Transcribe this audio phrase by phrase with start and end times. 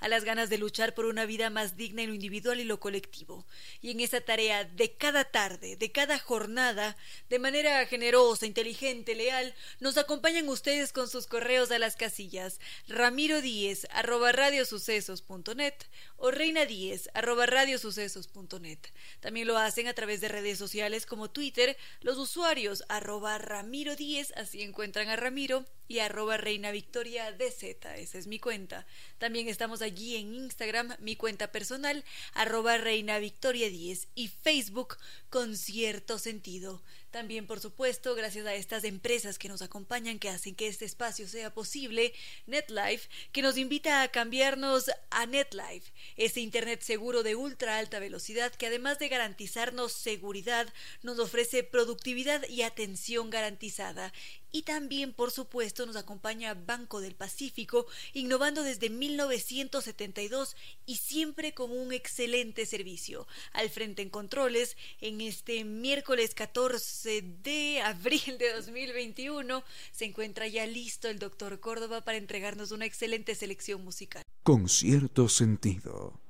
[0.00, 2.78] a las ganas de luchar por una vida más digna en lo individual y lo
[2.78, 3.44] colectivo.
[3.80, 6.96] Y en esa tarea de cada tarde, de cada jornada,
[7.28, 13.40] de manera generosa, inteligente, leal, nos acompañan ustedes con sus correos a las casillas ramiro
[13.40, 15.74] díez arroba radiosucesos.net
[16.20, 18.78] o reina díez arroba radiosucesos.net.
[19.20, 24.32] También lo hacen a través de redes sociales como Twitter, los usuarios arroba ramiro díez,
[24.36, 27.64] así encuentran a Ramiro, y arroba reina victoria DZ,
[27.96, 28.86] esa es mi cuenta.
[29.18, 34.98] También estamos allí en Instagram, mi cuenta personal, arroba reina victoria 10 y Facebook
[35.30, 36.80] con cierto sentido.
[37.10, 41.26] También, por supuesto, gracias a estas empresas que nos acompañan, que hacen que este espacio
[41.26, 42.12] sea posible,
[42.46, 48.54] NetLife, que nos invita a cambiarnos a NetLife, ese Internet seguro de ultra alta velocidad
[48.54, 54.12] que además de garantizarnos seguridad, nos ofrece productividad y atención garantizada
[54.52, 60.56] y también, por supuesto, nos acompaña Banco del Pacífico, innovando desde 1972
[60.86, 63.26] y siempre con un excelente servicio.
[63.52, 70.66] Al frente en controles, en este miércoles 14 de abril de 2021, se encuentra ya
[70.66, 74.22] listo el doctor Córdoba para entregarnos una excelente selección musical.
[74.42, 76.20] Con cierto sentido.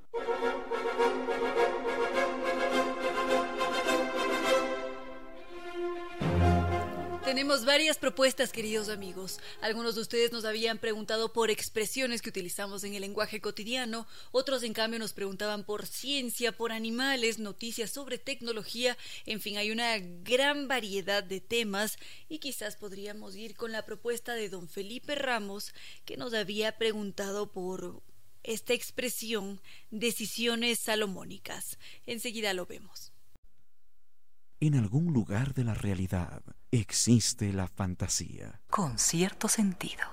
[7.31, 9.39] Tenemos varias propuestas, queridos amigos.
[9.61, 14.65] Algunos de ustedes nos habían preguntado por expresiones que utilizamos en el lenguaje cotidiano, otros
[14.65, 19.97] en cambio nos preguntaban por ciencia, por animales, noticias sobre tecnología, en fin, hay una
[20.01, 21.99] gran variedad de temas
[22.29, 25.73] y quizás podríamos ir con la propuesta de don Felipe Ramos,
[26.05, 28.03] que nos había preguntado por
[28.43, 29.61] esta expresión
[29.93, 31.79] decisiones salomónicas.
[32.07, 33.10] Enseguida lo vemos.
[34.63, 38.61] En algún lugar de la realidad existe la fantasía.
[38.69, 40.05] Con cierto sentido.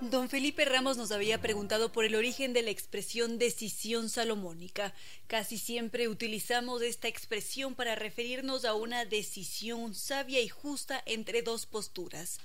[0.00, 4.92] Don Felipe Ramos nos había preguntado por el origen de la expresión decisión salomónica.
[5.28, 11.66] Casi siempre utilizamos esta expresión para referirnos a una decisión sabia y justa entre dos
[11.66, 12.40] posturas.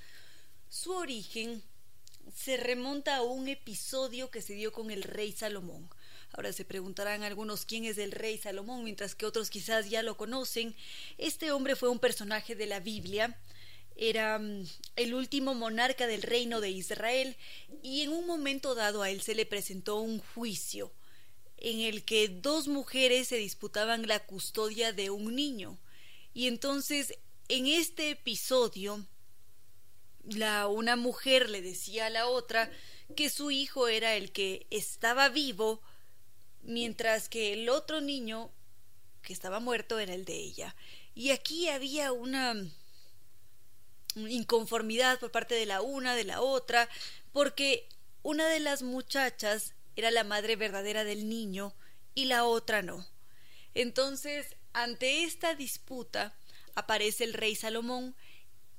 [0.69, 1.63] Su origen
[2.35, 5.89] se remonta a un episodio que se dio con el rey Salomón.
[6.35, 10.17] Ahora se preguntarán algunos quién es el rey Salomón, mientras que otros quizás ya lo
[10.17, 10.75] conocen.
[11.17, 13.37] Este hombre fue un personaje de la Biblia,
[13.95, 17.37] era mm, el último monarca del reino de Israel
[17.81, 20.91] y en un momento dado a él se le presentó un juicio
[21.57, 25.79] en el que dos mujeres se disputaban la custodia de un niño.
[26.33, 29.05] Y entonces, en este episodio,
[30.25, 32.69] la una mujer le decía a la otra
[33.15, 35.81] que su hijo era el que estaba vivo
[36.65, 38.51] mientras que el otro niño
[39.21, 40.75] que estaba muerto era el de ella.
[41.13, 42.55] Y aquí había una
[44.15, 46.89] inconformidad por parte de la una, de la otra,
[47.31, 47.87] porque
[48.23, 51.73] una de las muchachas era la madre verdadera del niño
[52.13, 53.05] y la otra no.
[53.73, 56.33] Entonces, ante esta disputa,
[56.75, 58.15] aparece el rey Salomón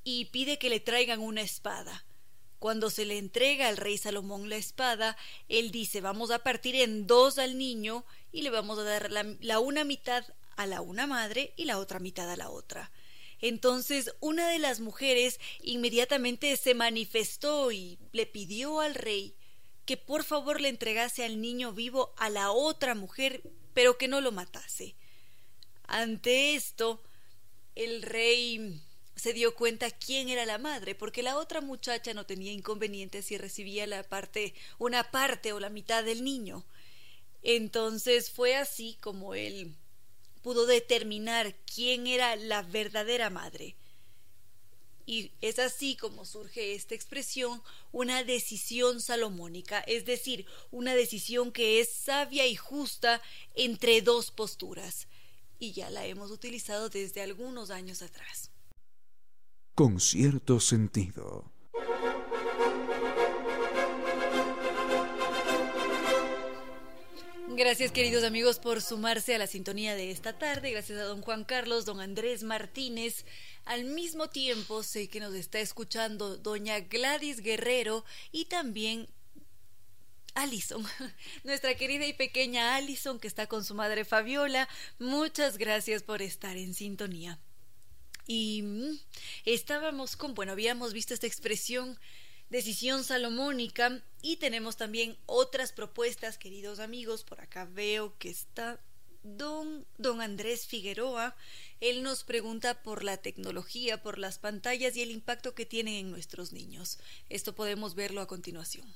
[0.04, 2.04] y pide que le traigan una espada.
[2.58, 5.16] Cuando se le entrega al rey Salomón la espada,
[5.48, 9.58] él dice vamos a partir en dos al niño y le vamos a dar la,
[9.58, 10.24] una mitad
[10.56, 12.90] a la una madre y la otra mitad a la otra.
[13.40, 19.34] Entonces una de las mujeres inmediatamente se manifestó y le pidió al rey
[19.84, 23.42] que por favor le entregase al niño vivo a la otra mujer,
[23.74, 24.96] pero que no lo matase.
[25.84, 27.02] Ante esto,
[27.76, 28.82] el rey
[29.16, 33.38] se dio cuenta quién era la madre, porque la otra muchacha no tenía inconveniente si
[33.38, 36.64] recibía la parte, una parte o la mitad del niño.
[37.42, 39.74] Entonces fue así como él
[40.42, 43.74] pudo determinar quién era la verdadera madre.
[45.06, 51.80] Y es así como surge esta expresión, una decisión salomónica, es decir, una decisión que
[51.80, 53.22] es sabia y justa
[53.54, 55.06] entre dos posturas.
[55.58, 58.50] Y ya la hemos utilizado desde algunos años atrás.
[59.76, 61.44] Con cierto sentido.
[67.48, 70.70] Gracias queridos amigos por sumarse a la sintonía de esta tarde.
[70.70, 73.26] Gracias a don Juan Carlos, don Andrés Martínez.
[73.66, 79.10] Al mismo tiempo sé que nos está escuchando doña Gladys Guerrero y también
[80.32, 80.86] Alison,
[81.44, 84.70] nuestra querida y pequeña Alison que está con su madre Fabiola.
[84.98, 87.38] Muchas gracias por estar en sintonía.
[88.26, 88.98] Y mm,
[89.44, 91.98] estábamos con, bueno, habíamos visto esta expresión
[92.50, 97.24] decisión salomónica y tenemos también otras propuestas, queridos amigos.
[97.24, 98.80] Por acá veo que está
[99.22, 101.36] don, don Andrés Figueroa.
[101.80, 106.10] Él nos pregunta por la tecnología, por las pantallas y el impacto que tienen en
[106.10, 106.98] nuestros niños.
[107.28, 108.86] Esto podemos verlo a continuación.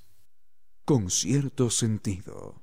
[0.85, 2.63] Con cierto sentido.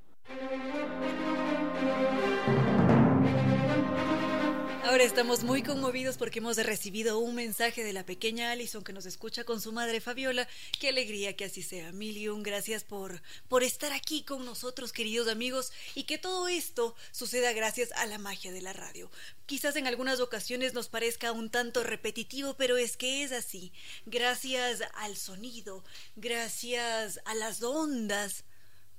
[4.99, 9.43] Estamos muy conmovidos porque hemos recibido un mensaje de la pequeña Alison que nos escucha
[9.43, 10.47] con su madre Fabiola.
[10.79, 11.91] Qué alegría que así sea.
[11.91, 16.47] Mil y un gracias por, por estar aquí con nosotros, queridos amigos, y que todo
[16.47, 19.09] esto suceda gracias a la magia de la radio.
[19.45, 23.71] Quizás en algunas ocasiones nos parezca un tanto repetitivo, pero es que es así.
[24.07, 25.83] Gracias al sonido,
[26.15, 28.45] gracias a las ondas,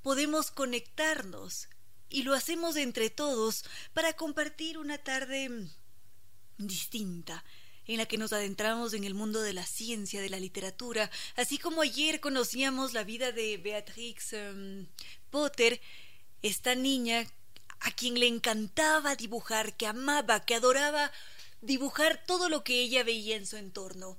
[0.03, 1.69] podemos conectarnos
[2.09, 5.69] y lo hacemos entre todos para compartir una tarde
[6.59, 7.45] distinta
[7.87, 11.57] en la que nos adentramos en el mundo de la ciencia, de la literatura, así
[11.57, 14.87] como ayer conocíamos la vida de Beatrix em,
[15.31, 15.81] Potter,
[16.43, 17.27] esta niña
[17.81, 21.11] a quien le encantaba dibujar, que amaba, que adoraba
[21.63, 24.19] dibujar todo lo que ella veía en su entorno.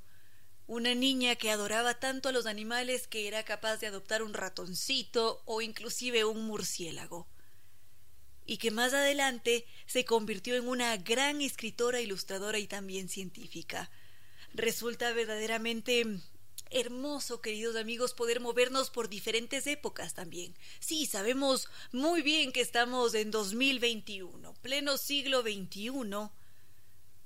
[0.66, 5.42] Una niña que adoraba tanto a los animales que era capaz de adoptar un ratoncito
[5.46, 7.28] o inclusive un murciélago
[8.50, 13.92] y que más adelante se convirtió en una gran escritora, ilustradora y también científica.
[14.56, 16.20] Resulta verdaderamente
[16.72, 20.56] hermoso, queridos amigos, poder movernos por diferentes épocas también.
[20.80, 25.92] Sí, sabemos muy bien que estamos en 2021, pleno siglo XXI,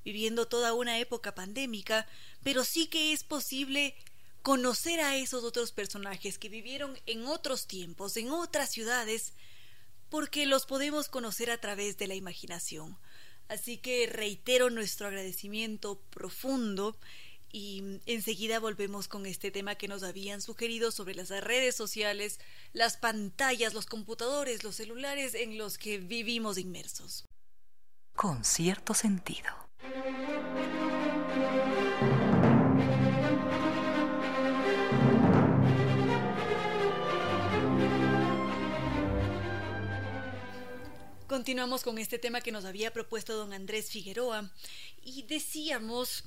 [0.04, 2.06] viviendo toda una época pandémica,
[2.44, 3.96] pero sí que es posible
[4.42, 9.31] conocer a esos otros personajes que vivieron en otros tiempos, en otras ciudades,
[10.13, 13.00] porque los podemos conocer a través de la imaginación.
[13.48, 16.95] Así que reitero nuestro agradecimiento profundo
[17.51, 22.39] y enseguida volvemos con este tema que nos habían sugerido sobre las redes sociales,
[22.74, 27.25] las pantallas, los computadores, los celulares en los que vivimos inmersos.
[28.15, 29.50] Con cierto sentido.
[41.33, 44.51] Continuamos con este tema que nos había propuesto don Andrés Figueroa
[45.01, 46.25] y decíamos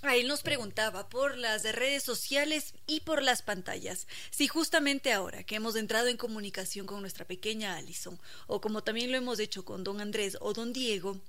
[0.00, 4.08] a él nos preguntaba por las redes sociales y por las pantallas.
[4.30, 9.10] Si justamente ahora que hemos entrado en comunicación con nuestra pequeña Alison, o como también
[9.10, 11.20] lo hemos hecho con don Andrés o don Diego,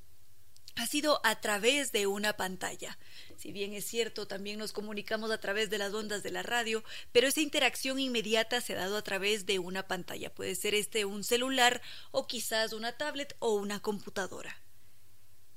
[0.78, 2.98] ha sido a través de una pantalla.
[3.36, 6.84] Si bien es cierto, también nos comunicamos a través de las ondas de la radio,
[7.12, 10.34] pero esa interacción inmediata se ha dado a través de una pantalla.
[10.34, 14.62] Puede ser este un celular o quizás una tablet o una computadora.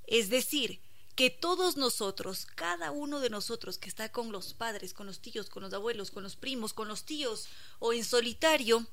[0.06, 0.80] Es decir,
[1.14, 5.50] que todos nosotros, cada uno de nosotros que está con los padres, con los tíos,
[5.50, 7.46] con los abuelos, con los primos, con los tíos
[7.78, 8.86] o en solitario,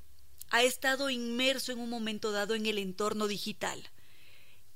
[0.50, 3.90] ha estado inmerso en un momento dado en el entorno digital.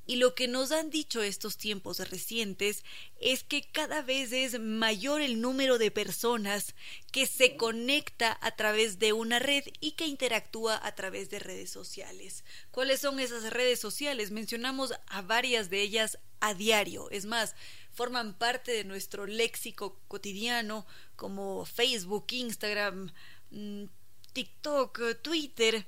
[0.05, 2.83] Y lo que nos han dicho estos tiempos recientes
[3.21, 6.75] es que cada vez es mayor el número de personas
[7.13, 11.71] que se conecta a través de una red y que interactúa a través de redes
[11.71, 12.45] sociales.
[12.73, 14.33] ¿Cuáles son esas redes sociales?
[14.33, 17.09] Mencionamos a varias de ellas a diario.
[17.11, 17.55] Es más,
[17.93, 23.13] forman parte de nuestro léxico cotidiano como Facebook, Instagram,
[23.51, 23.85] mm,
[24.33, 25.87] TikTok, Twitter.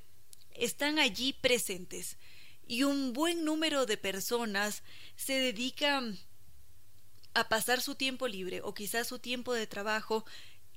[0.53, 2.17] Están allí presentes
[2.67, 4.83] y un buen número de personas
[5.17, 6.19] se dedican
[7.35, 10.25] a pasar su tiempo libre o quizás su tiempo de trabajo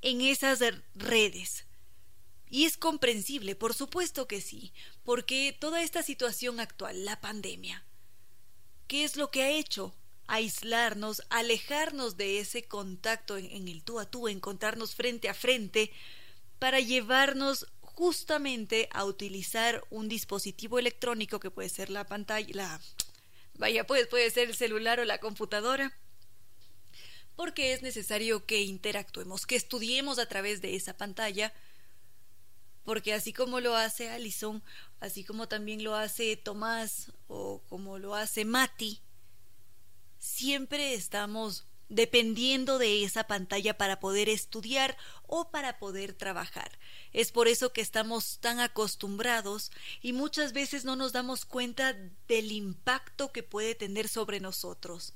[0.02, 0.60] en esas
[0.96, 1.66] redes.
[2.50, 7.86] Y es comprensible, por supuesto que sí, porque toda esta situación actual, la pandemia,
[8.88, 9.94] ¿qué es lo que ha hecho?
[10.28, 15.92] Aislarnos, alejarnos de ese contacto en, el tú a tú, encontrarnos frente a frente,
[16.58, 22.82] para llevarnos justamente a utilizar un dispositivo electrónico que puede ser la pantalla, la
[23.56, 25.92] vaya pues puede ser el celular o la computadora
[27.36, 31.52] porque es necesario que interactuemos, que estudiemos a través de esa pantalla,
[32.84, 34.62] porque así como lo hace Alison,
[35.00, 39.02] así como también lo hace Tomás o como lo hace Mati,
[40.20, 46.78] siempre estamos dependiendo de esa pantalla para poder estudiar o para poder trabajar.
[47.14, 51.94] Es por eso que estamos tan acostumbrados y muchas veces no nos damos cuenta
[52.28, 55.14] del impacto que puede tener sobre nosotros.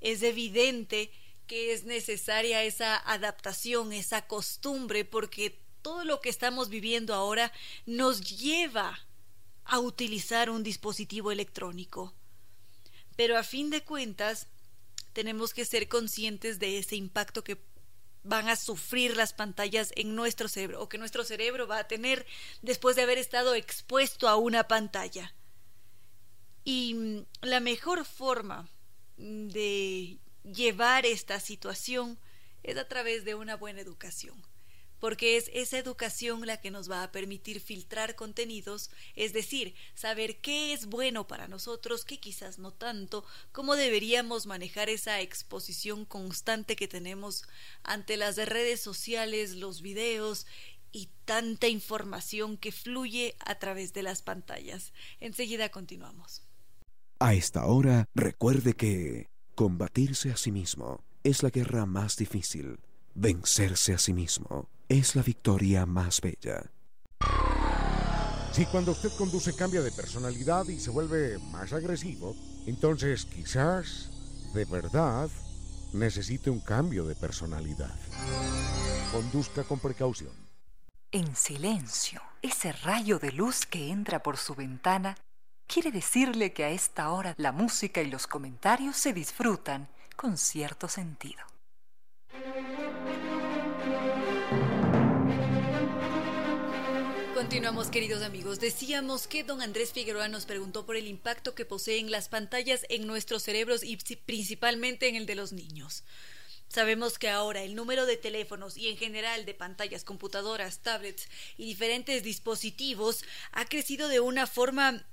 [0.00, 1.10] Es evidente
[1.46, 7.52] que es necesaria esa adaptación, esa costumbre, porque todo lo que estamos viviendo ahora
[7.86, 9.00] nos lleva
[9.64, 12.14] a utilizar un dispositivo electrónico.
[13.16, 14.46] Pero a fin de cuentas,
[15.12, 17.58] tenemos que ser conscientes de ese impacto que
[18.22, 22.26] van a sufrir las pantallas en nuestro cerebro o que nuestro cerebro va a tener
[22.62, 25.34] después de haber estado expuesto a una pantalla.
[26.64, 28.68] Y mm, la mejor forma
[29.16, 32.18] de llevar esta situación
[32.62, 34.42] es a través de una buena educación
[35.00, 40.40] porque es esa educación la que nos va a permitir filtrar contenidos, es decir, saber
[40.40, 46.76] qué es bueno para nosotros, qué quizás no tanto, cómo deberíamos manejar esa exposición constante
[46.76, 47.44] que tenemos
[47.82, 50.46] ante las redes sociales, los videos
[50.92, 54.92] y tanta información que fluye a través de las pantallas.
[55.20, 56.42] Enseguida continuamos.
[57.18, 62.78] A esta hora, recuerde que combatirse a sí mismo es la guerra más difícil.
[63.14, 66.70] Vencerse a sí mismo es la victoria más bella.
[68.52, 72.34] Si cuando usted conduce cambia de personalidad y se vuelve más agresivo,
[72.66, 74.10] entonces quizás,
[74.54, 75.28] de verdad,
[75.92, 77.94] necesite un cambio de personalidad.
[79.12, 80.32] Conduzca con precaución.
[81.12, 85.16] En silencio, ese rayo de luz que entra por su ventana
[85.66, 90.88] quiere decirle que a esta hora la música y los comentarios se disfrutan con cierto
[90.88, 91.42] sentido.
[97.50, 98.60] Continuamos, queridos amigos.
[98.60, 103.08] Decíamos que don Andrés Figueroa nos preguntó por el impacto que poseen las pantallas en
[103.08, 106.04] nuestros cerebros y principalmente en el de los niños.
[106.68, 111.64] Sabemos que ahora el número de teléfonos y en general de pantallas, computadoras, tablets y
[111.64, 115.04] diferentes dispositivos ha crecido de una forma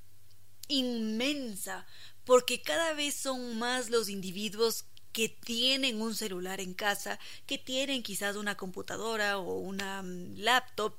[0.68, 1.88] inmensa,
[2.24, 4.86] porque cada vez son más los individuos
[5.18, 10.94] que tienen un celular en casa, que tienen quizás una computadora o una mm, laptop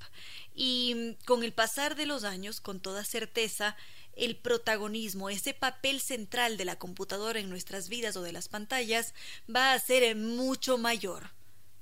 [0.56, 3.76] y mm, con el pasar de los años, con toda certeza,
[4.16, 9.14] el protagonismo, ese papel central de la computadora en nuestras vidas o de las pantallas
[9.48, 11.30] va a ser mucho mayor.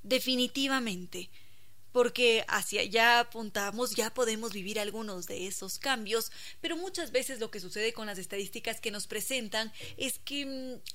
[0.02, 1.30] Definitivamente
[1.96, 7.50] porque hacia allá apuntamos, ya podemos vivir algunos de esos cambios, pero muchas veces lo
[7.50, 10.44] que sucede con las estadísticas que nos presentan es que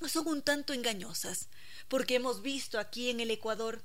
[0.00, 1.48] mm, son un tanto engañosas,
[1.88, 3.82] porque hemos visto aquí en el Ecuador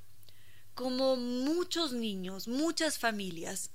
[0.75, 3.71] como muchos niños, muchas familias,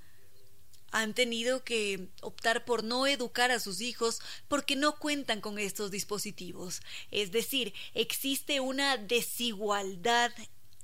[0.92, 5.90] han tenido que optar por no educar a sus hijos porque no cuentan con estos
[5.90, 6.80] dispositivos.
[7.10, 10.30] Es decir, existe una desigualdad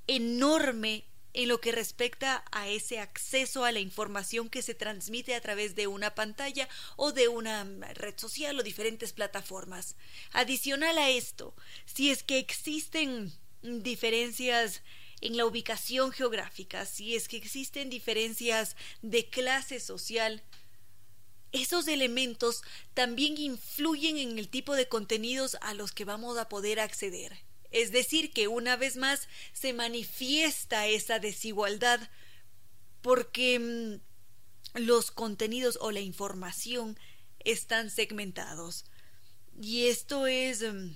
[0.09, 1.05] enorme
[1.35, 5.75] en lo que respecta a ese acceso a la información que se transmite a través
[5.75, 9.97] de una pantalla o de una red social o diferentes plataformas.
[10.33, 11.55] Adicional a esto,
[11.85, 13.33] si es que existen
[13.63, 14.83] diferencias
[15.21, 20.43] en la ubicación geográfica, si es que existen diferencias de clase social,
[21.53, 22.63] esos elementos
[22.95, 27.48] también influyen en el tipo de contenidos a los que vamos a poder acceder.
[27.71, 32.01] Es decir, que una vez más se manifiesta esa desigualdad
[33.03, 36.99] porque mm, los contenidos o la información
[37.41, 38.85] están segmentados.
[39.61, 40.93] Y esto es mm,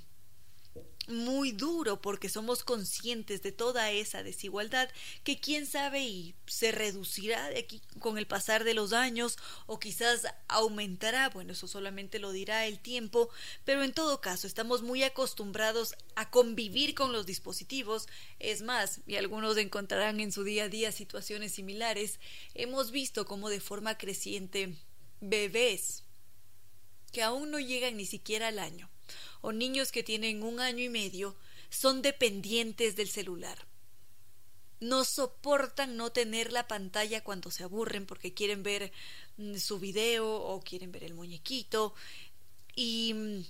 [1.08, 4.88] muy duro porque somos conscientes de toda esa desigualdad
[5.24, 9.78] que quién sabe y se reducirá de aquí con el pasar de los años o
[9.78, 13.30] quizás aumentará, bueno, eso solamente lo dirá el tiempo,
[13.64, 18.06] pero en todo caso estamos muy acostumbrados a convivir con los dispositivos,
[18.38, 22.20] es más, y algunos encontrarán en su día a día situaciones similares,
[22.54, 24.76] hemos visto cómo de forma creciente
[25.20, 26.01] bebés
[27.12, 28.88] que aún no llegan ni siquiera al año
[29.42, 31.36] o niños que tienen un año y medio
[31.68, 33.66] son dependientes del celular.
[34.80, 38.92] No soportan no tener la pantalla cuando se aburren porque quieren ver
[39.36, 41.94] mm, su video o quieren ver el muñequito.
[42.74, 43.44] Y mm,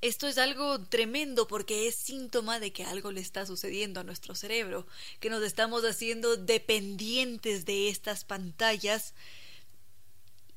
[0.00, 4.34] esto es algo tremendo porque es síntoma de que algo le está sucediendo a nuestro
[4.34, 4.86] cerebro,
[5.20, 9.14] que nos estamos haciendo dependientes de estas pantallas.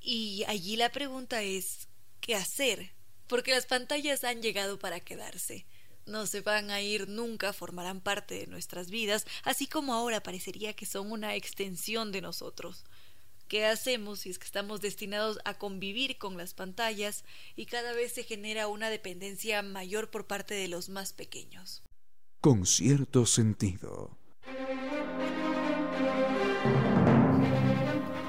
[0.01, 1.88] Y allí la pregunta es,
[2.21, 2.97] ¿qué hacer?
[3.27, 5.65] porque las pantallas han llegado para quedarse.
[6.05, 10.74] no se van a ir nunca, formarán parte de nuestras vidas, así como ahora parecería
[10.74, 12.86] que son una extensión de nosotros.
[13.50, 17.25] ¿Qué hacemos si es que estamos destinados a convivir con las pantallas
[17.57, 21.83] y cada vez se genera una dependencia mayor por parte de los más pequeños?
[22.39, 24.17] Con cierto sentido.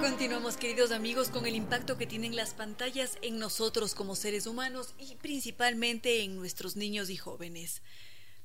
[0.09, 4.95] Continuamos, queridos amigos, con el impacto que tienen las pantallas en nosotros como seres humanos
[4.99, 7.83] y principalmente en nuestros niños y jóvenes.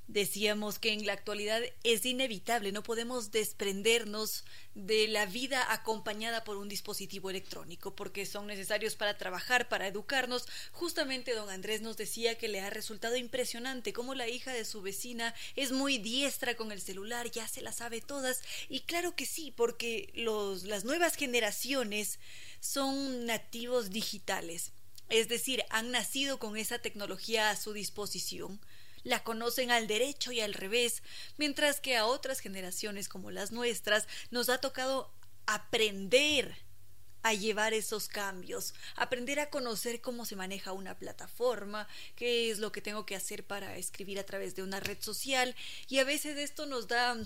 [0.07, 4.43] Decíamos que en la actualidad es inevitable, no podemos desprendernos
[4.75, 10.45] de la vida acompañada por un dispositivo electrónico, porque son necesarios para trabajar, para educarnos.
[10.73, 14.81] Justamente don Andrés nos decía que le ha resultado impresionante cómo la hija de su
[14.81, 19.25] vecina es muy diestra con el celular, ya se la sabe todas, y claro que
[19.25, 22.19] sí, porque los, las nuevas generaciones
[22.59, 24.73] son nativos digitales,
[25.09, 28.59] es decir, han nacido con esa tecnología a su disposición
[29.03, 31.03] la conocen al derecho y al revés,
[31.37, 35.11] mientras que a otras generaciones como las nuestras nos ha tocado
[35.45, 36.55] aprender
[37.23, 42.71] a llevar esos cambios, aprender a conocer cómo se maneja una plataforma, qué es lo
[42.71, 45.55] que tengo que hacer para escribir a través de una red social
[45.87, 47.17] y a veces esto nos da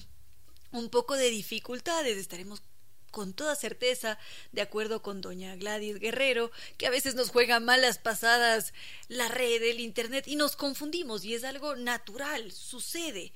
[0.72, 2.62] un poco de dificultades, estaremos
[3.12, 4.18] con toda certeza,
[4.52, 8.74] de acuerdo con doña Gladys Guerrero, que a veces nos juega malas pasadas
[9.08, 13.34] la red, el Internet, y nos confundimos, y es algo natural, sucede.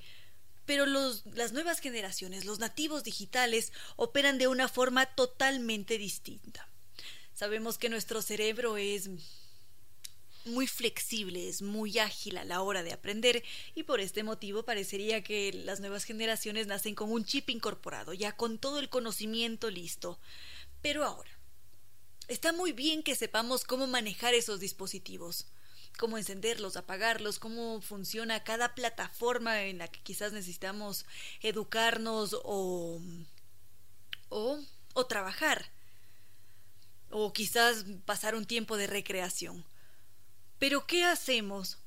[0.66, 6.68] Pero los, las nuevas generaciones, los nativos digitales, operan de una forma totalmente distinta.
[7.34, 9.08] Sabemos que nuestro cerebro es
[10.44, 13.42] muy flexible, es muy ágil a la hora de aprender
[13.74, 18.36] y por este motivo parecería que las nuevas generaciones nacen con un chip incorporado, ya
[18.36, 20.18] con todo el conocimiento listo.
[20.80, 21.30] Pero ahora,
[22.28, 25.46] está muy bien que sepamos cómo manejar esos dispositivos,
[25.98, 31.06] cómo encenderlos, apagarlos, cómo funciona cada plataforma en la que quizás necesitamos
[31.42, 33.00] educarnos o
[34.32, 34.58] o,
[34.94, 35.70] o trabajar
[37.10, 39.64] o quizás pasar un tiempo de recreación.
[40.62, 41.78] Pero ¿qué hacemos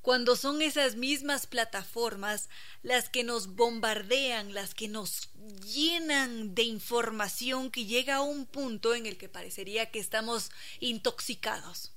[0.00, 2.48] cuando son esas mismas plataformas
[2.82, 5.28] las que nos bombardean, las que nos
[5.62, 11.92] llenan de información que llega a un punto en el que parecería que estamos intoxicados?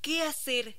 [0.00, 0.74] ¿Qué hacer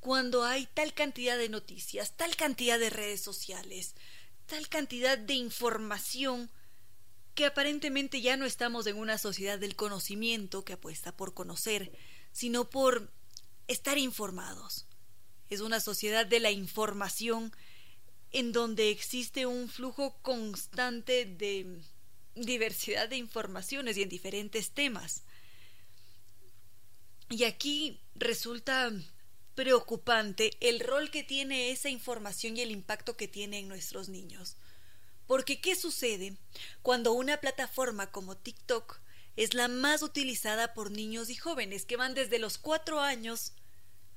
[0.00, 3.94] cuando hay tal cantidad de noticias, tal cantidad de redes sociales,
[4.46, 6.50] tal cantidad de información
[7.34, 11.92] que aparentemente ya no estamos en una sociedad del conocimiento que apuesta por conocer,
[12.36, 13.10] sino por
[13.66, 14.84] estar informados.
[15.48, 17.50] Es una sociedad de la información
[18.30, 21.80] en donde existe un flujo constante de
[22.34, 25.22] diversidad de informaciones y en diferentes temas.
[27.30, 28.92] Y aquí resulta
[29.54, 34.56] preocupante el rol que tiene esa información y el impacto que tiene en nuestros niños.
[35.26, 36.36] Porque ¿qué sucede
[36.82, 39.00] cuando una plataforma como TikTok
[39.36, 43.52] es la más utilizada por niños y jóvenes que van desde los 4 años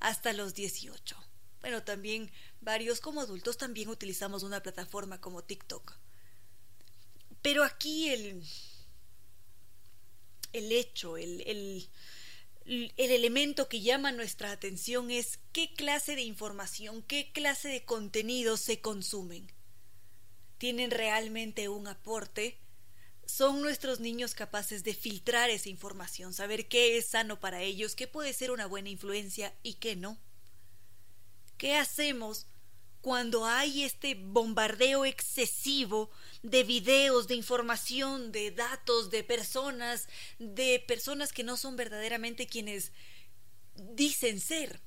[0.00, 1.16] hasta los 18.
[1.60, 2.30] Bueno, también
[2.60, 5.94] varios como adultos también utilizamos una plataforma como TikTok.
[7.42, 8.42] Pero aquí el,
[10.52, 11.88] el hecho, el, el,
[12.64, 18.60] el elemento que llama nuestra atención es qué clase de información, qué clase de contenidos
[18.60, 19.52] se consumen.
[20.58, 22.58] ¿Tienen realmente un aporte?
[23.30, 28.08] ¿Son nuestros niños capaces de filtrar esa información, saber qué es sano para ellos, qué
[28.08, 30.18] puede ser una buena influencia y qué no?
[31.56, 32.46] ¿Qué hacemos
[33.00, 36.10] cuando hay este bombardeo excesivo
[36.42, 40.08] de videos, de información, de datos, de personas,
[40.40, 42.90] de personas que no son verdaderamente quienes
[43.76, 44.80] dicen ser?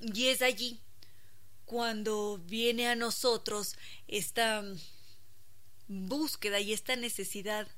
[0.00, 0.80] Y es allí
[1.66, 3.76] cuando viene a nosotros
[4.08, 4.64] esta
[5.88, 7.68] búsqueda y esta necesidad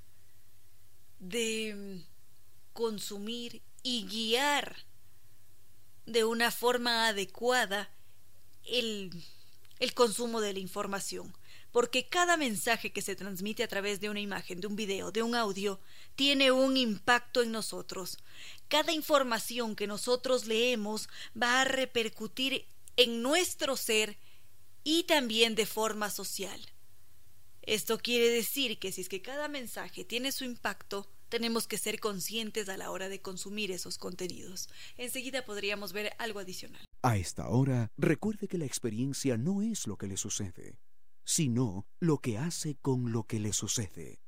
[1.19, 2.03] de
[2.73, 4.77] consumir y guiar
[6.05, 7.91] de una forma adecuada
[8.65, 9.11] el,
[9.79, 11.37] el, consumo de la información.
[11.73, 15.23] Porque cada mensaje que se transmite a través de una imagen, de un video, de
[15.23, 15.81] un audio,
[16.15, 18.19] tiene un impacto en nosotros.
[18.69, 21.09] Cada información que nosotros leemos
[21.41, 22.67] va a repercutir
[22.97, 24.17] en nuestro ser
[24.85, 26.61] y también de forma social.
[27.67, 31.99] Esto quiere decir que si es que cada mensaje tiene su impacto, tenemos que ser
[31.99, 34.69] conscientes a la hora de consumir esos contenidos.
[34.97, 36.85] Enseguida podríamos ver algo adicional.
[37.03, 40.79] A esta hora, recuerde que la experiencia no es lo que le sucede,
[41.25, 44.21] sino lo que hace con lo que le sucede.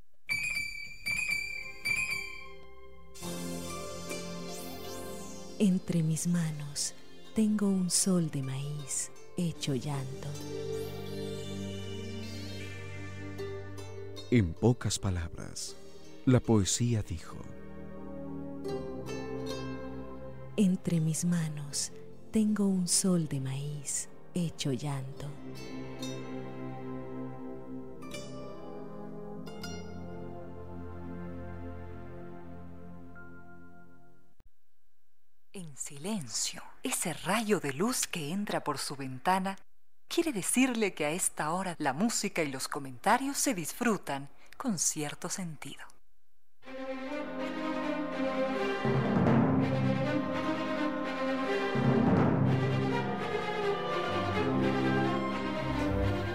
[5.61, 6.95] Entre mis manos
[7.37, 10.29] tengo un sol de maíz hecho llanto.
[14.31, 15.75] En pocas palabras,
[16.27, 17.39] la poesía dijo,
[20.55, 21.93] Entre mis manos
[22.31, 25.31] tengo un sol de maíz hecho llanto.
[35.55, 39.57] En silencio, ese rayo de luz que entra por su ventana
[40.09, 45.29] quiere decirle que a esta hora la música y los comentarios se disfrutan con cierto
[45.29, 45.85] sentido.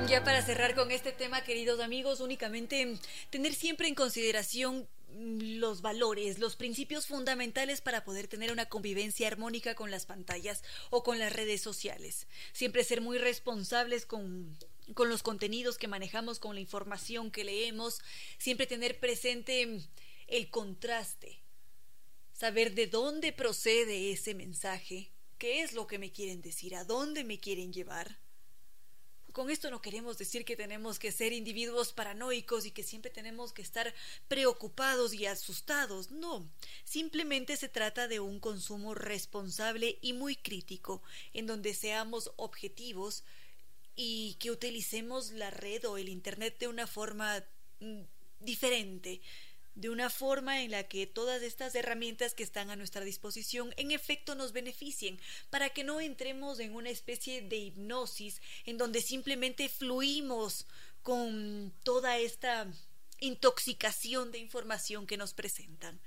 [0.08, 3.00] Ya para cerrar con este tema, queridos amigos, únicamente
[3.32, 9.76] tener siempre en consideración los valores, los principios fundamentales para poder tener una convivencia armónica
[9.76, 12.28] con las pantallas o con las redes sociales.
[12.52, 14.58] Siempre ser muy responsables con,
[14.94, 18.02] con los contenidos que manejamos, con la información que leemos,
[18.38, 19.82] siempre tener presente
[20.28, 21.42] el contraste,
[22.34, 27.24] saber de dónde procede ese mensaje, qué es lo que me quieren decir, a dónde
[27.24, 28.23] me quieren llevar.
[29.34, 33.52] Con esto no queremos decir que tenemos que ser individuos paranoicos y que siempre tenemos
[33.52, 33.92] que estar
[34.28, 36.12] preocupados y asustados.
[36.12, 36.48] No,
[36.86, 41.02] simplemente se trata de un consumo responsable y muy crítico,
[41.34, 43.24] en donde seamos objetivos
[43.96, 47.44] y que utilicemos la red o el Internet de una forma
[47.80, 48.02] mm,
[48.40, 49.20] diferente,
[49.76, 53.92] de una forma en la que todas estas herramientas que están a nuestra disposición en
[53.92, 59.70] efecto nos beneficien, para que no entremos en una especie de hipnosis en donde simplemente
[59.70, 60.68] fluimos
[61.02, 62.72] con toda esta
[63.20, 66.00] intoxicación de información que nos presentan.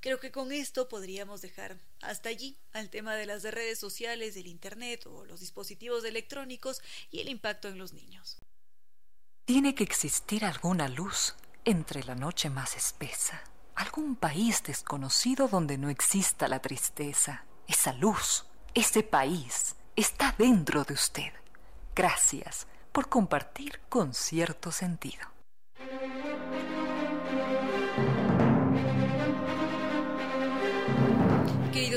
[0.00, 4.46] Creo que con esto podríamos dejar hasta allí al tema de las redes sociales, del
[4.46, 6.80] Internet o los dispositivos electrónicos
[7.10, 8.38] y el impacto en los niños.
[9.44, 13.40] Tiene que existir alguna luz entre la noche más espesa,
[13.74, 17.44] algún país desconocido donde no exista la tristeza.
[17.66, 21.32] Esa luz, ese país, está dentro de usted.
[21.94, 25.28] Gracias por compartir con cierto sentido.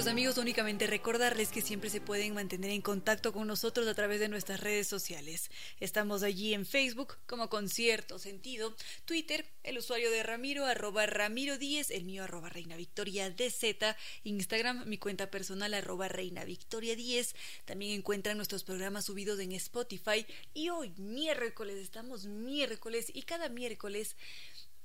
[0.07, 4.27] Amigos, únicamente recordarles que siempre se pueden mantener en contacto con nosotros a través de
[4.27, 5.49] nuestras redes sociales.
[5.79, 11.89] Estamos allí en Facebook como Concierto Sentido, Twitter, el usuario de Ramiro, arroba Ramiro 10,
[11.91, 17.33] el mío arroba Reina Victoria DZ, Instagram, mi cuenta personal arroba Reina Victoria 10.
[17.65, 24.15] También encuentran nuestros programas subidos en Spotify y hoy miércoles, estamos miércoles y cada miércoles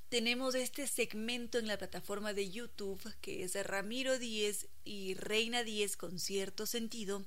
[0.08, 5.96] tenemos este segmento en la plataforma de YouTube que es Ramiro Díez y Reina Díez
[5.96, 7.24] con cierto sentido.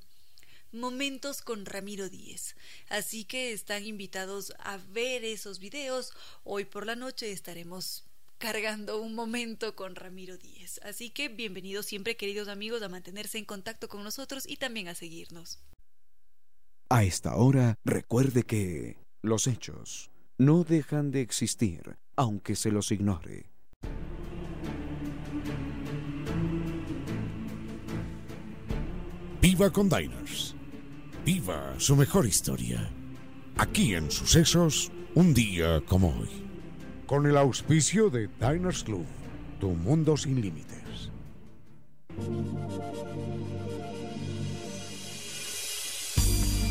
[0.72, 2.56] Momentos con Ramiro Díez.
[2.90, 6.14] Así que están invitados a ver esos videos.
[6.44, 8.06] Hoy por la noche estaremos
[8.38, 10.80] cargando un momento con Ramiro Díez.
[10.84, 14.96] Así que bienvenidos siempre, queridos amigos, a mantenerse en contacto con nosotros y también a
[14.96, 15.60] seguirnos.
[16.90, 23.50] A esta hora, recuerde que los hechos no dejan de existir aunque se los ignore.
[29.42, 30.56] Viva con Diners.
[31.26, 32.92] Viva su mejor historia.
[33.58, 36.30] Aquí en Sucesos, un día como hoy.
[37.08, 39.06] Con el auspicio de Diners Club,
[39.60, 41.12] tu mundo sin límites.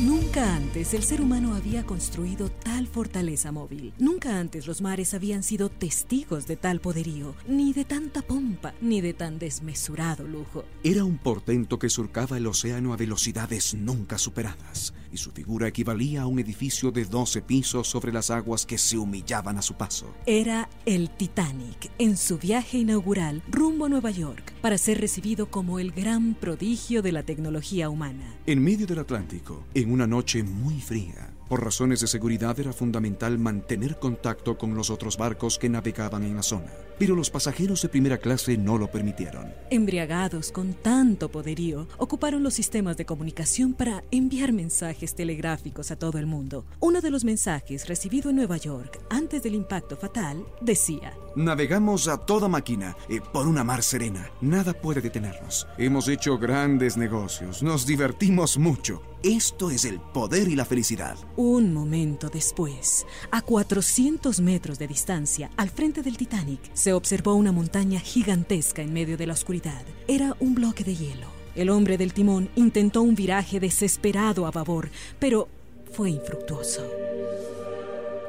[0.00, 3.92] Nunca antes el ser humano había construido tal fortaleza móvil.
[3.98, 9.02] Nunca antes los mares habían sido testigos de tal poderío, ni de tanta pompa, ni
[9.02, 10.64] de tan desmesurado lujo.
[10.82, 16.22] Era un portento que surcaba el océano a velocidades nunca superadas, y su figura equivalía
[16.22, 20.14] a un edificio de 12 pisos sobre las aguas que se humillaban a su paso.
[20.26, 25.78] Era el Titanic en su viaje inaugural rumbo a Nueva York para ser recibido como
[25.78, 28.34] el gran prodigio de la tecnología humana.
[28.46, 33.36] En medio del Atlántico, en una noche muy fría, por razones de seguridad era fundamental
[33.36, 37.88] mantener contacto con los otros barcos que navegaban en la zona, pero los pasajeros de
[37.88, 39.52] primera clase no lo permitieron.
[39.68, 46.18] Embriagados con tanto poderío, ocuparon los sistemas de comunicación para enviar mensajes telegráficos a todo
[46.18, 46.66] el mundo.
[46.78, 52.18] Uno de los mensajes recibido en Nueva York antes del impacto fatal decía, Navegamos a
[52.18, 54.30] toda máquina eh, por una mar serena.
[54.40, 55.66] Nada puede detenernos.
[55.78, 57.60] Hemos hecho grandes negocios.
[57.60, 59.02] Nos divertimos mucho.
[59.22, 61.18] Esto es el poder y la felicidad.
[61.36, 67.52] Un momento después, a 400 metros de distancia, al frente del Titanic, se observó una
[67.52, 69.84] montaña gigantesca en medio de la oscuridad.
[70.08, 71.26] Era un bloque de hielo.
[71.54, 75.48] El hombre del timón intentó un viraje desesperado a babor, pero
[75.92, 76.82] fue infructuoso.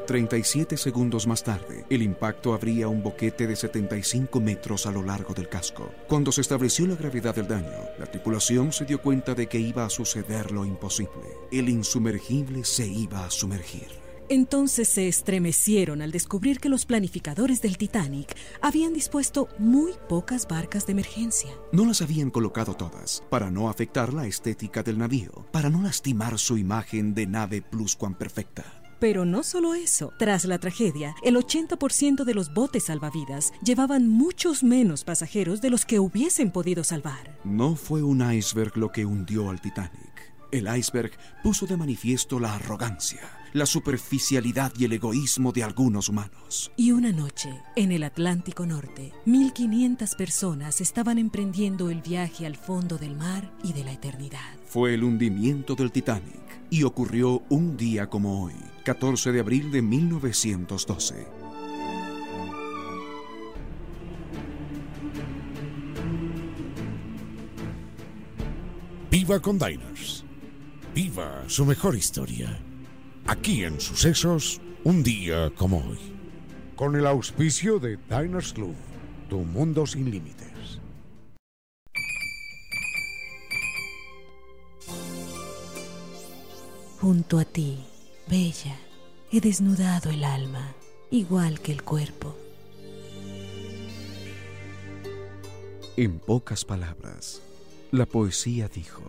[0.05, 5.33] 37 segundos más tarde, el impacto abría un boquete de 75 metros a lo largo
[5.33, 5.91] del casco.
[6.07, 9.85] Cuando se estableció la gravedad del daño, la tripulación se dio cuenta de que iba
[9.85, 11.27] a suceder lo imposible.
[11.51, 13.87] El insumergible se iba a sumergir.
[14.29, 20.85] Entonces se estremecieron al descubrir que los planificadores del Titanic habían dispuesto muy pocas barcas
[20.85, 21.51] de emergencia.
[21.73, 26.39] No las habían colocado todas, para no afectar la estética del navío, para no lastimar
[26.39, 28.80] su imagen de nave pluscuamperfecta.
[29.01, 30.13] Pero no solo eso.
[30.19, 35.87] Tras la tragedia, el 80% de los botes salvavidas llevaban muchos menos pasajeros de los
[35.87, 37.35] que hubiesen podido salvar.
[37.43, 40.30] No fue un iceberg lo que hundió al Titanic.
[40.51, 41.11] El iceberg
[41.43, 43.21] puso de manifiesto la arrogancia,
[43.53, 46.71] la superficialidad y el egoísmo de algunos humanos.
[46.75, 52.97] Y una noche, en el Atlántico Norte, 1.500 personas estaban emprendiendo el viaje al fondo
[52.97, 54.57] del mar y de la eternidad.
[54.65, 59.81] Fue el hundimiento del Titanic y ocurrió un día como hoy, 14 de abril de
[59.81, 61.27] 1912.
[69.09, 70.20] Viva con Diners.
[70.93, 72.59] Viva su mejor historia.
[73.25, 75.97] Aquí en Sucesos, un día como hoy.
[76.75, 78.75] Con el auspicio de Diners Club,
[79.29, 80.81] tu mundo sin límites.
[86.99, 87.77] Junto a ti,
[88.27, 88.77] bella,
[89.31, 90.73] he desnudado el alma,
[91.09, 92.35] igual que el cuerpo.
[95.95, 97.41] En pocas palabras,
[97.91, 99.03] la poesía dijo,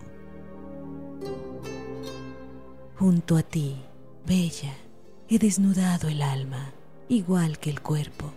[3.03, 3.75] Junto a ti,
[4.25, 4.73] bella,
[5.29, 6.73] he desnudado el alma,
[7.09, 8.33] igual que el cuerpo.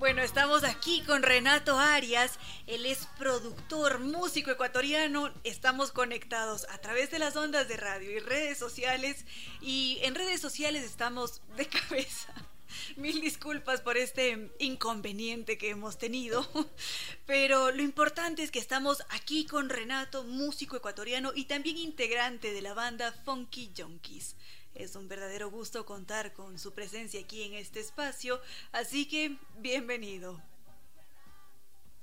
[0.00, 2.40] Bueno, estamos aquí con Renato Arias.
[2.66, 5.30] Él es productor, músico ecuatoriano.
[5.44, 9.26] Estamos conectados a través de las ondas de radio y redes sociales.
[9.60, 12.34] Y en redes sociales estamos de cabeza.
[12.96, 16.46] Mil disculpas por este inconveniente que hemos tenido,
[17.26, 22.62] pero lo importante es que estamos aquí con Renato, músico ecuatoriano y también integrante de
[22.62, 24.36] la banda Funky Junkies.
[24.74, 28.40] Es un verdadero gusto contar con su presencia aquí en este espacio,
[28.72, 30.40] así que bienvenido.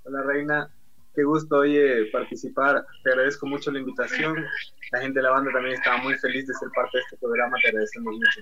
[0.04, 0.72] Hola Reina,
[1.14, 1.80] qué gusto hoy
[2.12, 4.46] participar, te agradezco mucho la invitación,
[4.92, 7.58] la gente de la banda también estaba muy feliz de ser parte de este programa,
[7.62, 8.42] te agradecemos mucho.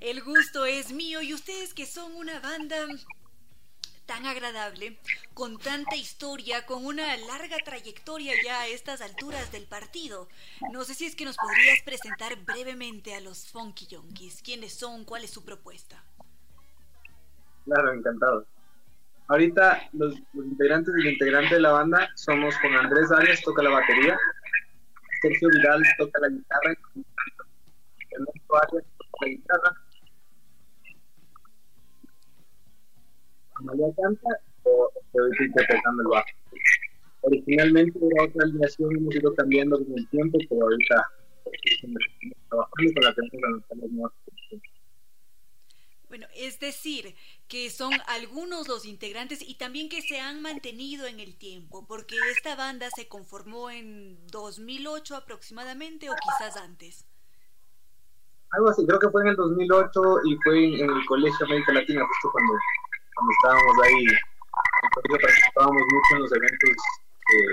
[0.00, 2.86] El gusto es mío y ustedes que son una banda
[4.06, 4.98] tan agradable,
[5.32, 10.28] con tanta historia, con una larga trayectoria ya a estas alturas del partido.
[10.72, 14.42] No sé si es que nos podrías presentar brevemente a los Funky Junkies.
[14.42, 15.04] ¿Quiénes son?
[15.04, 16.02] ¿Cuál es su propuesta?
[17.64, 18.46] Claro, encantado.
[19.28, 23.70] Ahorita los, integrantes y el integrante de la banda somos con Andrés Arias, toca la
[23.70, 24.18] batería,
[25.22, 26.74] Sergio Vidal toca la guitarra,
[28.10, 29.83] Ernesto Arias toca la guitarra,
[33.64, 34.28] Amalia canta
[34.64, 36.26] o estoy interpretando el bajo.
[37.22, 41.10] Originalmente era otra alineación, hemos ido cambiando con el tiempo, pero ahorita
[42.50, 43.14] trabajando con la
[43.68, 44.12] tenemos
[46.14, 47.16] bueno, es decir,
[47.48, 52.14] que son algunos los integrantes y también que se han mantenido en el tiempo, porque
[52.30, 57.04] esta banda se conformó en 2008 aproximadamente o quizás antes.
[58.52, 62.06] Algo así, creo que fue en el 2008 y fue en, el Colegio América Latina,
[62.06, 62.52] justo cuando
[63.14, 64.06] cuando estábamos ahí,
[65.10, 66.70] participábamos mucho en los eventos
[67.28, 67.44] de,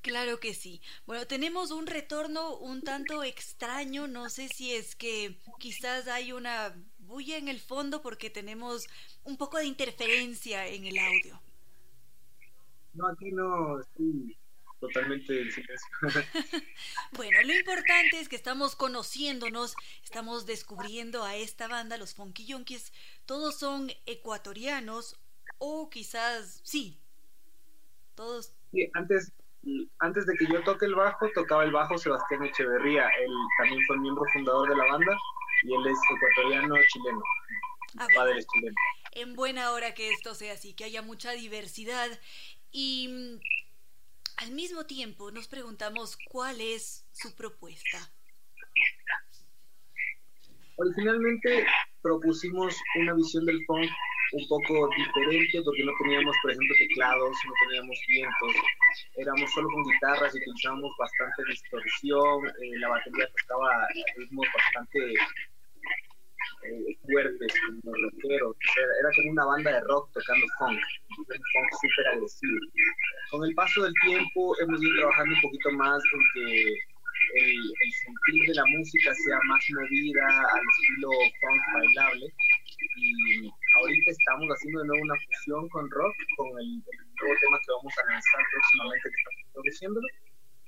[0.00, 0.80] Claro que sí.
[1.06, 4.06] Bueno, tenemos un retorno un tanto extraño.
[4.06, 8.86] No sé si es que quizás hay una bulla en el fondo porque tenemos
[9.24, 11.40] un poco de interferencia en el audio.
[12.94, 14.37] No, aquí no, sí
[14.80, 15.88] totalmente en silencio.
[17.12, 22.92] bueno, lo importante es que estamos conociéndonos, estamos descubriendo a esta banda, los Funky Junkies.
[23.26, 25.18] Todos son ecuatorianos
[25.58, 26.98] o quizás sí.
[28.14, 28.54] Todos.
[28.72, 29.32] Sí, antes,
[30.00, 33.08] antes de que yo toque el bajo, tocaba el bajo Sebastián Echeverría.
[33.20, 35.16] Él también fue miembro fundador de la banda
[35.64, 37.22] y él es ecuatoriano chileno.
[37.98, 38.76] Ah, padre chileno.
[39.12, 42.08] En buena hora que esto sea así, que haya mucha diversidad.
[42.70, 43.40] Y
[44.38, 47.98] al mismo tiempo nos preguntamos cuál es su propuesta.
[50.76, 51.66] Originalmente
[52.02, 53.90] propusimos una visión del funk
[54.32, 58.54] un poco diferente porque no teníamos, por ejemplo, teclados, no teníamos vientos,
[59.16, 64.98] éramos solo con guitarras y utilizábamos bastante distorsión, eh, la batería tocaba ritmos bastante
[66.64, 70.78] eh, fuertes, como rockeros, era, como una banda de rock tocando funk,
[71.18, 72.58] un funk súper agresivo.
[73.30, 76.72] Con el paso del tiempo hemos ido trabajando un poquito más en que
[77.34, 82.26] el, el sentir de la música sea más movida al estilo funk bailable
[82.96, 86.82] y ahorita estamos haciendo de nuevo una fusión con rock, con el,
[87.20, 90.08] nuevo tema que vamos a lanzar próximamente, que estamos produciéndolo.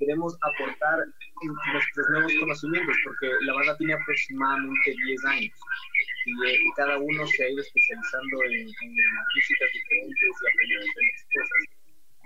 [0.00, 0.98] Queremos aportar
[1.42, 5.52] nuestros nuevos conocimientos, porque la banda tiene aproximadamente 10 años
[6.24, 8.94] y eh, cada uno se ha ido especializando en, en
[9.34, 11.80] músicas diferentes y aprendiendo diferentes cosas.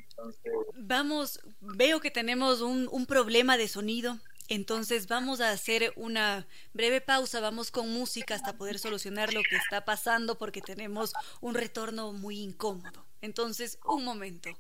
[0.09, 4.19] Entonces, Vamos, veo que tenemos un, un problema de sonido.
[4.49, 9.57] Entonces vamos a hacer una breve pausa, vamos con música hasta poder solucionar lo que
[9.57, 13.07] está pasando porque tenemos un retorno muy incómodo.
[13.23, 14.51] Entonces, un momento.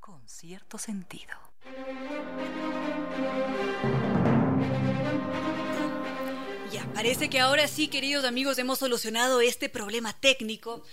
[0.00, 1.43] Con cierto sentido.
[6.72, 10.84] Ya, parece que ahora sí, queridos amigos, hemos solucionado este problema técnico.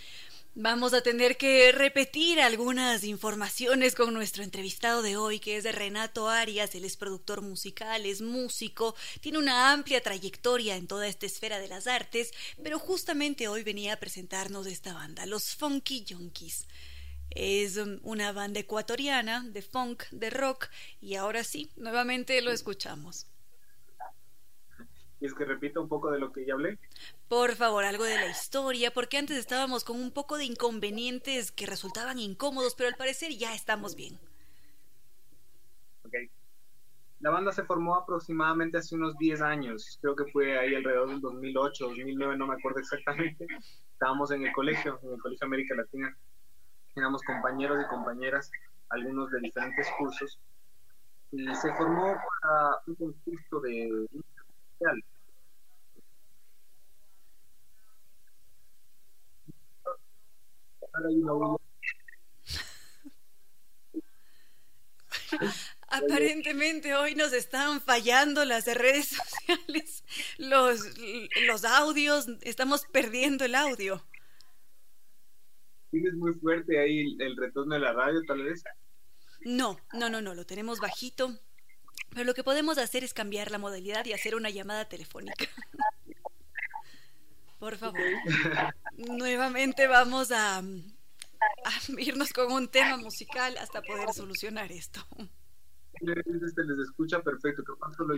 [0.53, 5.71] Vamos a tener que repetir algunas informaciones con nuestro entrevistado de hoy, que es de
[5.71, 6.75] Renato Arias.
[6.75, 11.69] Él es productor musical, es músico, tiene una amplia trayectoria en toda esta esfera de
[11.69, 12.31] las artes,
[12.63, 16.65] pero justamente hoy venía a presentarnos esta banda, los Funky Junkies.
[17.31, 20.67] Es una banda ecuatoriana de funk, de rock,
[20.99, 23.27] y ahora sí, nuevamente lo escuchamos.
[25.21, 26.79] y es que repito un poco de lo que ya hablé.
[27.29, 31.67] Por favor, algo de la historia, porque antes estábamos con un poco de inconvenientes que
[31.67, 34.19] resultaban incómodos, pero al parecer ya estamos bien.
[36.03, 36.15] Ok.
[37.19, 41.21] La banda se formó aproximadamente hace unos 10 años, creo que fue ahí alrededor del
[41.21, 43.45] 2008, 2009, no me acuerdo exactamente.
[43.93, 46.17] Estábamos en el colegio, en el Colegio América Latina.
[46.95, 48.51] Éramos compañeros y compañeras,
[48.89, 50.39] algunos de diferentes cursos.
[51.32, 54.08] Y se formó para un concurso de
[54.80, 55.04] social.
[65.88, 69.08] Aparentemente hoy nos están fallando las redes
[69.47, 70.04] sociales,
[70.38, 70.82] los,
[71.47, 74.04] los audios, estamos perdiendo el audio.
[75.91, 78.63] ¿Tienes muy fuerte ahí el, el retorno de la radio, tal vez?
[79.41, 81.38] No, no, no, no, lo tenemos bajito.
[82.10, 85.45] Pero lo que podemos hacer es cambiar la modalidad y hacer una llamada telefónica.
[87.60, 88.01] Por favor.
[88.97, 90.63] Nuevamente vamos a, a
[91.97, 95.06] irnos con un tema musical hasta poder solucionar esto.
[96.01, 97.63] Se les escucha perfecto,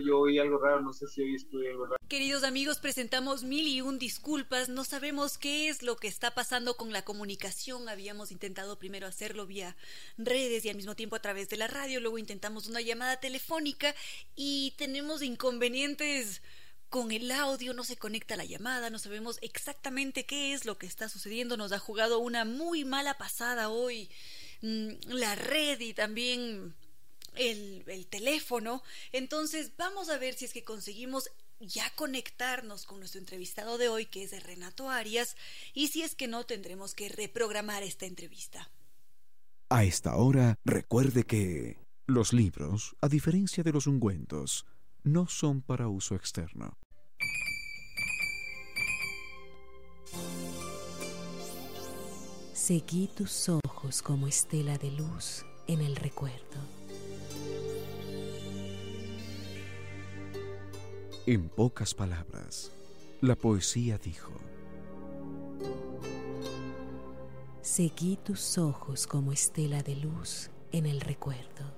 [0.02, 1.98] yo oí algo raro, no sé si hoy estoy algo raro.
[2.08, 4.70] Queridos amigos, presentamos mil y un disculpas.
[4.70, 7.90] No sabemos qué es lo que está pasando con la comunicación.
[7.90, 9.76] Habíamos intentado primero hacerlo vía
[10.16, 12.00] redes y al mismo tiempo a través de la radio.
[12.00, 13.94] Luego intentamos una llamada telefónica
[14.34, 16.40] y tenemos inconvenientes
[16.88, 17.74] con el audio.
[17.74, 18.88] No se conecta la llamada.
[18.88, 21.58] No sabemos exactamente qué es lo que está sucediendo.
[21.58, 24.08] Nos ha jugado una muy mala pasada hoy
[24.62, 26.74] mm, la red y también
[27.36, 28.82] el, el, teléfono.
[29.12, 34.06] Entonces vamos a ver si es que conseguimos ya conectarnos con nuestro entrevistado de hoy,
[34.06, 35.36] que es de Renato Arias,
[35.72, 38.70] y si es que no, tendremos que reprogramar esta entrevista.
[39.70, 44.66] A esta hora, recuerde que los libros, a diferencia de los ungüentos,
[45.02, 46.78] no son para uso externo.
[52.52, 56.83] Seguí tus ojos como estela de luz en el recuerdo.
[61.26, 62.70] En pocas palabras,
[63.22, 64.32] la poesía dijo,
[67.62, 71.72] Seguí tus ojos como estela de luz en el recuerdo.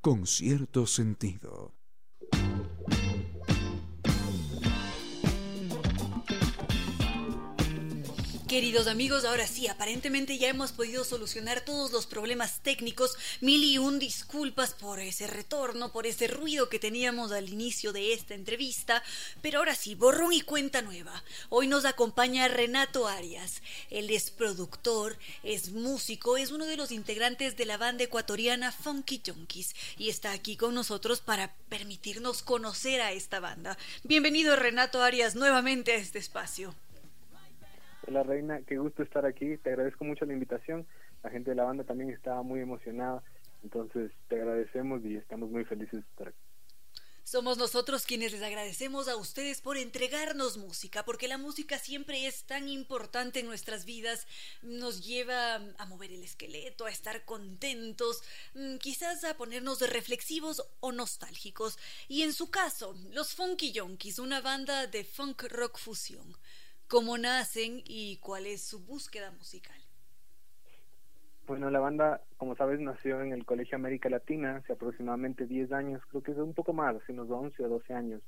[0.00, 1.77] con cierto sentido.
[8.58, 13.16] Queridos amigos, ahora sí, aparentemente ya hemos podido solucionar todos los problemas técnicos.
[13.40, 18.14] Mil y un disculpas por ese retorno, por ese ruido que teníamos al inicio de
[18.14, 19.04] esta entrevista.
[19.42, 21.22] Pero ahora sí, borrón y cuenta nueva.
[21.50, 23.62] Hoy nos acompaña Renato Arias.
[23.90, 29.22] Él es productor, es músico, es uno de los integrantes de la banda ecuatoriana Funky
[29.24, 33.78] Junkies y está aquí con nosotros para permitirnos conocer a esta banda.
[34.02, 36.74] Bienvenido Renato Arias nuevamente a este espacio.
[38.08, 40.86] Hola Reina, qué gusto estar aquí, te agradezco mucho la invitación,
[41.22, 43.22] la gente de la banda también estaba muy emocionada
[43.62, 46.38] Entonces te agradecemos y estamos muy felices de estar aquí.
[47.22, 52.44] Somos nosotros quienes les agradecemos a ustedes por entregarnos música, porque la música siempre es
[52.44, 54.26] tan importante en nuestras vidas,
[54.62, 58.22] nos lleva a mover el esqueleto, a estar contentos,
[58.54, 61.76] mm, quizás a ponernos reflexivos o nostálgicos.
[62.08, 66.34] Y en su caso, los Funky Yonkis, una banda de funk rock fusión.
[66.88, 69.76] ¿Cómo nacen y cuál es su búsqueda musical?
[71.46, 76.02] Bueno, la banda, como sabes, nació en el Colegio América Latina hace aproximadamente 10 años,
[76.08, 78.22] creo que es un poco más, hace unos 11 o 12 años,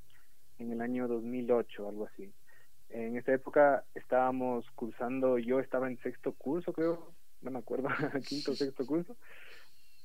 [0.59, 2.31] en el año 2008, algo así.
[2.89, 7.89] En esa época estábamos cursando, yo estaba en sexto curso, creo, no me acuerdo,
[8.27, 9.17] quinto o sexto curso,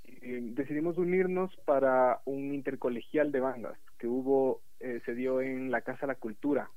[0.02, 5.82] y decidimos unirnos para un intercolegial de bandas que hubo, eh, se dio en la
[5.82, 6.70] Casa de la Cultura.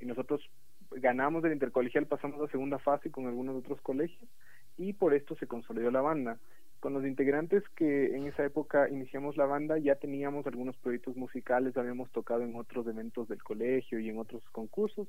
[0.00, 0.48] Y nosotros
[0.90, 4.28] ganamos el intercolegial, pasamos a segunda fase con algunos otros colegios
[4.76, 6.38] y por esto se consolidó la banda.
[6.80, 11.76] Con los integrantes que en esa época iniciamos la banda ya teníamos algunos proyectos musicales,
[11.76, 15.08] habíamos tocado en otros eventos del colegio y en otros concursos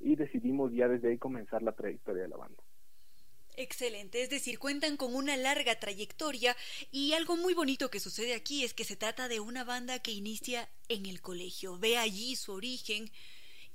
[0.00, 2.62] y decidimos ya desde ahí comenzar la trayectoria de la banda.
[3.56, 6.56] Excelente, es decir, cuentan con una larga trayectoria
[6.90, 10.10] y algo muy bonito que sucede aquí es que se trata de una banda que
[10.10, 13.08] inicia en el colegio, ve allí su origen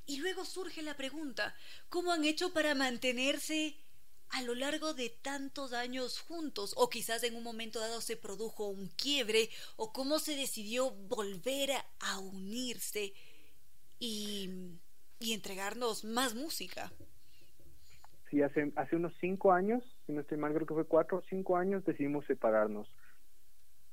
[0.09, 1.53] y luego surge la pregunta,
[1.87, 3.75] ¿cómo han hecho para mantenerse
[4.31, 8.69] a lo largo de tantos años juntos o quizás en un momento dado se produjo
[8.69, 13.13] un quiebre o cómo se decidió volver a unirse
[13.99, 14.79] y,
[15.19, 16.91] y entregarnos más música.
[18.31, 21.23] Sí, hace, hace unos cinco años, si no estoy mal, creo que fue cuatro o
[21.29, 22.91] cinco años, decidimos separarnos.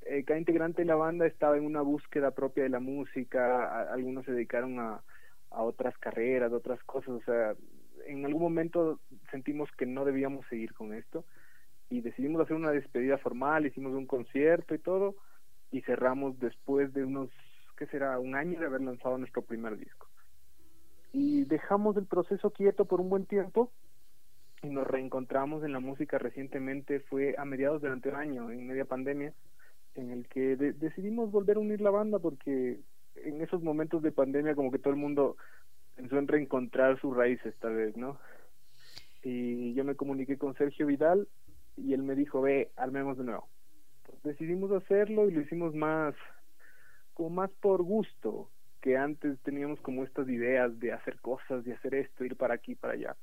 [0.06, 4.24] Eh, cada integrante de la banda estaba en una búsqueda propia de la música, algunos
[4.24, 5.02] se dedicaron a,
[5.50, 7.54] a otras carreras, a otras cosas, o sea,
[8.06, 11.24] en algún momento sentimos que no debíamos seguir con esto
[11.90, 15.16] y decidimos hacer una despedida formal, hicimos un concierto y todo
[15.70, 17.30] y cerramos después de unos,
[17.76, 18.18] ¿qué será?
[18.18, 20.08] Un año de haber lanzado nuestro primer disco.
[21.12, 23.70] Y dejamos el proceso quieto por un buen tiempo
[24.62, 28.84] y nos reencontramos en la música recientemente, fue a mediados del anterior año, en media
[28.84, 29.32] pandemia,
[29.94, 32.80] en el que decidimos volver a unir la banda porque
[33.24, 35.36] en esos momentos de pandemia como que todo el mundo
[35.94, 38.18] pensó en reencontrar sus raíces esta vez, ¿no?
[39.22, 41.26] Y yo me comuniqué con Sergio Vidal
[41.76, 43.48] y él me dijo, ve, armemos de nuevo.
[44.22, 46.14] decidimos hacerlo y lo hicimos más,
[47.14, 48.50] como más por gusto,
[48.80, 52.74] que antes teníamos como estas ideas de hacer cosas, de hacer esto, ir para aquí,
[52.74, 53.16] para allá.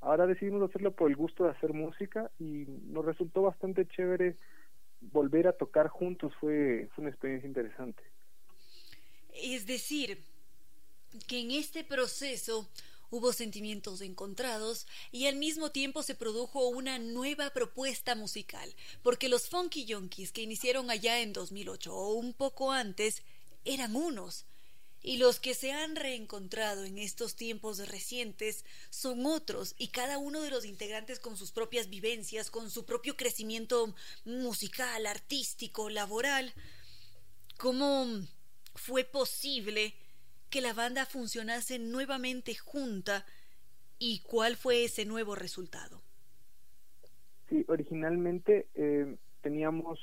[0.00, 4.36] Ahora decidimos hacerlo por el gusto de hacer música y nos resultó bastante chévere
[5.00, 8.02] volver a tocar juntos, fue, fue una experiencia interesante.
[9.42, 10.24] Es decir,
[11.26, 12.68] que en este proceso
[13.10, 19.48] hubo sentimientos encontrados y al mismo tiempo se produjo una nueva propuesta musical, porque los
[19.48, 23.22] Funky Yonkis que iniciaron allá en 2008 o un poco antes
[23.64, 24.44] eran unos,
[25.02, 30.42] y los que se han reencontrado en estos tiempos recientes son otros, y cada uno
[30.42, 36.52] de los integrantes con sus propias vivencias, con su propio crecimiento musical, artístico, laboral.
[37.56, 38.06] ¿Cómo
[38.76, 39.94] fue posible
[40.50, 43.24] que la banda funcionase nuevamente junta
[43.98, 46.02] y cuál fue ese nuevo resultado.
[47.48, 49.98] Sí, originalmente eh, teníamos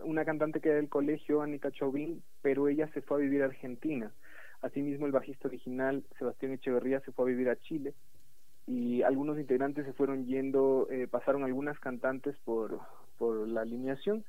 [0.00, 3.46] una cantante que era del colegio, Annika Chauvin, pero ella se fue a vivir a
[3.46, 4.12] Argentina.
[4.60, 7.94] Asimismo, el bajista original, Sebastián Echeverría, se fue a vivir a Chile
[8.66, 12.80] y algunos integrantes se fueron yendo, eh, pasaron algunas cantantes por,
[13.18, 14.24] por la alineación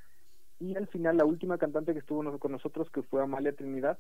[0.60, 3.98] y al final la última cantante que estuvo con nosotros, que fue Amalia Trinidad,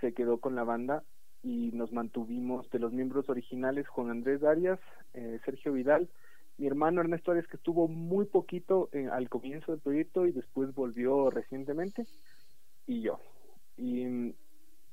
[0.00, 1.02] se quedó con la banda
[1.42, 4.78] y nos mantuvimos de los miembros originales Juan Andrés Arias,
[5.14, 6.08] eh, Sergio Vidal,
[6.58, 10.72] mi hermano Ernesto Arias que estuvo muy poquito eh, al comienzo del proyecto y después
[10.74, 12.06] volvió recientemente
[12.86, 13.18] y yo.
[13.76, 14.34] Y mm,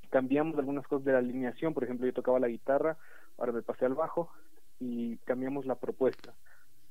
[0.09, 2.97] cambiamos algunas cosas de la alineación, por ejemplo yo tocaba la guitarra,
[3.37, 4.31] ahora me pasé al bajo
[4.79, 6.33] y cambiamos la propuesta.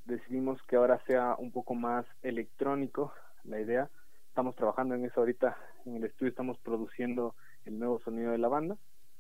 [0.05, 3.13] Decidimos que ahora sea un poco más electrónico
[3.45, 3.91] la idea.
[4.29, 7.35] Estamos trabajando en eso ahorita en el estudio, estamos produciendo
[7.65, 8.77] el nuevo sonido de la banda,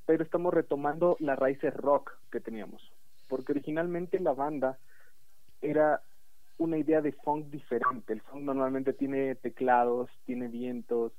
[0.06, 2.92] pero estamos retomando las raíces rock que teníamos,
[3.28, 4.78] porque originalmente la banda
[5.60, 6.02] era
[6.58, 8.12] una idea de funk diferente.
[8.12, 11.12] El funk normalmente tiene teclados, tiene vientos,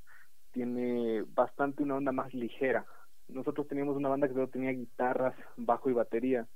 [0.52, 2.86] tiene bastante una onda más ligera.
[3.28, 6.48] Nosotros teníamos una banda que solo tenía guitarras, bajo y batería,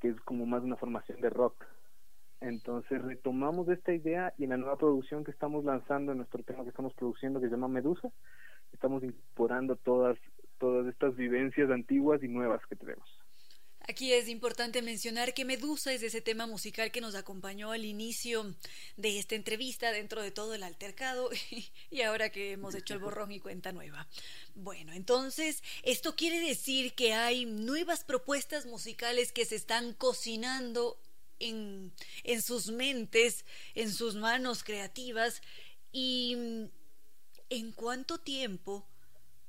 [0.00, 1.64] que es como más una formación de rock.
[2.40, 6.62] Entonces retomamos esta idea y en la nueva producción que estamos lanzando, en nuestro tema
[6.62, 8.10] que estamos produciendo que se llama Medusa,
[8.72, 10.18] estamos incorporando todas,
[10.58, 13.08] todas estas vivencias antiguas y nuevas que tenemos.
[13.88, 18.56] Aquí es importante mencionar que Medusa es ese tema musical que nos acompañó al inicio
[18.96, 21.30] de esta entrevista dentro de todo el altercado
[21.90, 24.08] y ahora que hemos hecho el borrón y cuenta nueva.
[24.56, 30.98] Bueno, entonces, esto quiere decir que hay nuevas propuestas musicales que se están cocinando
[31.38, 31.92] en,
[32.24, 35.42] en sus mentes, en sus manos creativas
[35.92, 36.68] y
[37.50, 38.86] en cuánto tiempo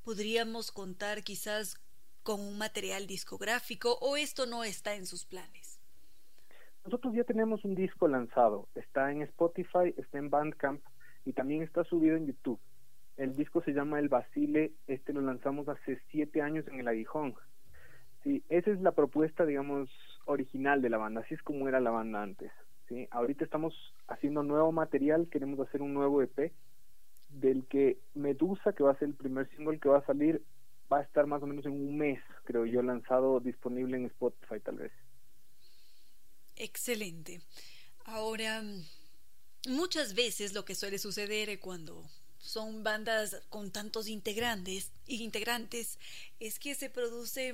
[0.03, 1.75] podríamos contar quizás
[2.23, 5.79] con un material discográfico o esto no está en sus planes?
[6.83, 10.81] Nosotros ya tenemos un disco lanzado, está en Spotify, está en Bandcamp
[11.25, 12.59] y también está subido en YouTube.
[13.17, 17.35] El disco se llama El Basile, este lo lanzamos hace siete años en el Aguijón.
[18.23, 19.89] Sí, esa es la propuesta, digamos,
[20.27, 22.51] original de la banda, así es como era la banda antes.
[22.87, 23.07] ¿sí?
[23.11, 23.73] Ahorita estamos
[24.07, 26.53] haciendo nuevo material, queremos hacer un nuevo EP,
[27.29, 30.43] del que Medusa, que va a ser el primer single que va a salir,
[30.91, 34.59] va a estar más o menos en un mes, creo yo, lanzado disponible en Spotify
[34.63, 34.91] tal vez.
[36.55, 37.41] Excelente.
[38.05, 38.63] Ahora,
[39.67, 42.03] muchas veces lo que suele suceder cuando
[42.37, 45.99] son bandas con tantos integrantes, integrantes
[46.39, 47.53] es que se produce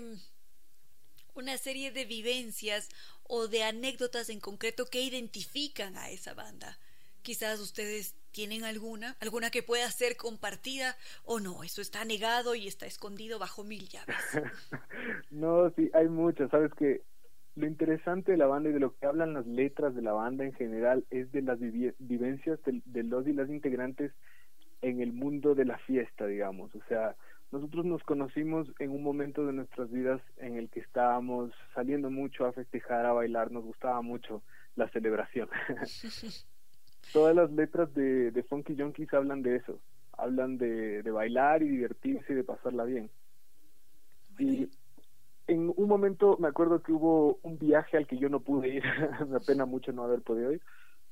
[1.35, 2.89] una serie de vivencias
[3.23, 6.77] o de anécdotas en concreto que identifican a esa banda.
[7.21, 12.67] Quizás ustedes tienen alguna, alguna que pueda ser compartida o no, eso está negado y
[12.67, 14.15] está escondido bajo mil llaves.
[15.31, 17.03] no, sí, hay muchas, sabes que
[17.55, 20.43] lo interesante de la banda y de lo que hablan las letras de la banda
[20.43, 24.11] en general es de las vivencias de, los y las integrantes
[24.81, 26.73] en el mundo de la fiesta, digamos.
[26.75, 27.15] O sea,
[27.53, 32.47] nosotros nos conocimos en un momento de nuestras vidas en el que estábamos saliendo mucho
[32.47, 34.41] a festejar, a bailar, nos gustaba mucho
[34.75, 35.49] la celebración.
[37.13, 39.79] todas las letras de, de Funky Junkies hablan de eso,
[40.13, 43.11] hablan de, de bailar y divertirse y de pasarla bien.
[44.39, 44.67] Y
[45.45, 48.83] en un momento me acuerdo que hubo un viaje al que yo no pude ir,
[49.29, 50.61] me apena mucho no haber podido ir,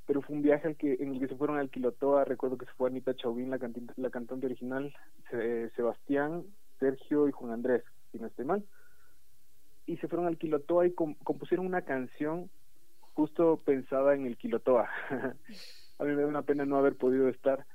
[0.05, 2.65] pero fue un viaje al que, en el que se fueron al Quilotoa, recuerdo que
[2.65, 3.59] se fue Anita Chauvin, la,
[3.97, 4.93] la cantante original,
[5.75, 6.43] Sebastián,
[6.79, 8.65] Sergio y Juan Andrés, si no estoy mal,
[9.85, 12.49] y se fueron al Quilotoa y compusieron una canción
[13.13, 14.89] justo pensada en el Quilotoa.
[15.99, 17.65] a mí me da una pena no haber podido estar,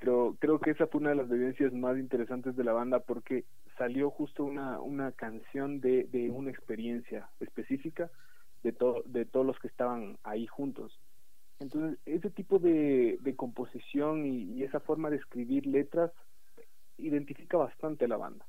[0.00, 3.44] pero creo que esa fue una de las vivencias más interesantes de la banda porque
[3.76, 8.10] salió justo una, una canción de, de una experiencia específica
[8.62, 10.98] de, todo, de todos los que estaban ahí juntos.
[11.60, 16.12] Entonces, ese tipo de, de composición y, esa forma de escribir letras
[16.98, 18.46] identifica bastante a la banda.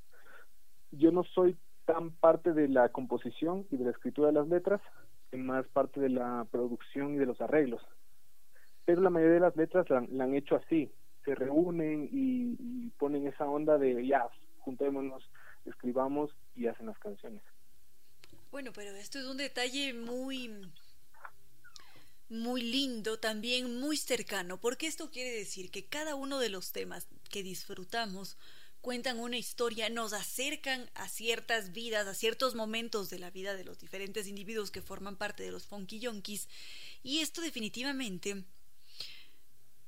[0.92, 4.82] Yo no soy tan parte de la composición y de la escritura de las letras,
[5.32, 7.82] más parte de la producción y de los arreglos
[8.90, 10.92] pero la mayoría de las letras la, han hecho así,
[11.24, 14.28] se reúnen y, ponen esa onda de ya,
[14.62, 15.30] juntémonos,
[15.66, 17.44] escribamos y hacen las canciones.
[18.50, 20.72] Bueno, pero esto es un detalle muy
[22.30, 27.08] muy lindo, también muy cercano, porque esto quiere decir que cada uno de los temas
[27.30, 28.38] que disfrutamos
[28.82, 33.66] cuentan una historia, nos acercan a ciertas vidas, a ciertos momentos de la vida de
[33.66, 36.48] los diferentes individuos que forman parte de los Funky Yonkis,
[37.04, 38.46] y esto definitivamente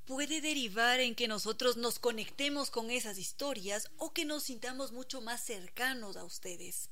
[0.06, 5.22] puede derivar en que nosotros nos conectemos con esas historias o que nos sintamos mucho
[5.22, 6.90] más cercanos a ustedes.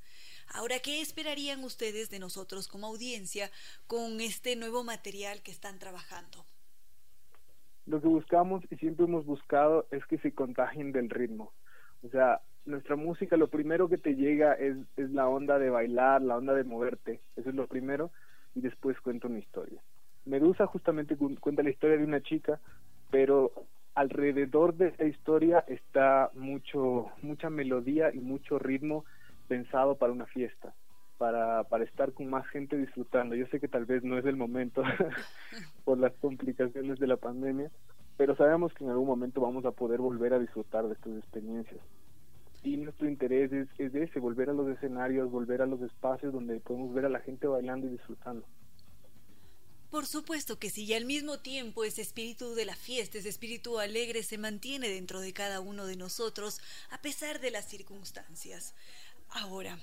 [0.53, 3.49] Ahora, ¿qué esperarían ustedes de nosotros como audiencia
[3.87, 6.45] con este nuevo material que están trabajando?
[7.85, 11.51] Lo que buscamos y siempre hemos buscado es que se contagien del ritmo.
[12.03, 16.21] O sea, nuestra música lo primero que te llega es, es la onda de bailar,
[16.21, 17.21] la onda de moverte.
[17.35, 18.11] Eso es lo primero
[18.55, 19.81] y después cuenta una historia.
[20.25, 22.59] Medusa justamente cuenta la historia de una chica
[23.09, 23.51] pero
[23.95, 29.05] alrededor de esta historia está mucho mucha melodía y mucho ritmo
[29.49, 30.73] pensado para una fiesta
[31.19, 33.35] para, para estar con más gente disfrutando.
[33.35, 34.81] Yo sé que tal vez no es el momento
[35.83, 37.69] por las complicaciones de la pandemia,
[38.15, 41.81] pero sabemos que en algún momento vamos a poder volver a disfrutar de estas experiencias.
[42.63, 46.59] Y nuestro interés es, es ese, volver a los escenarios, volver a los espacios donde
[46.61, 48.45] podemos ver a la gente bailando y disfrutando.
[49.89, 53.79] Por supuesto que sí, y al mismo tiempo ese espíritu de la fiesta, ese espíritu
[53.79, 58.75] alegre se mantiene dentro de cada uno de nosotros a pesar de las circunstancias.
[59.31, 59.77] Ahora,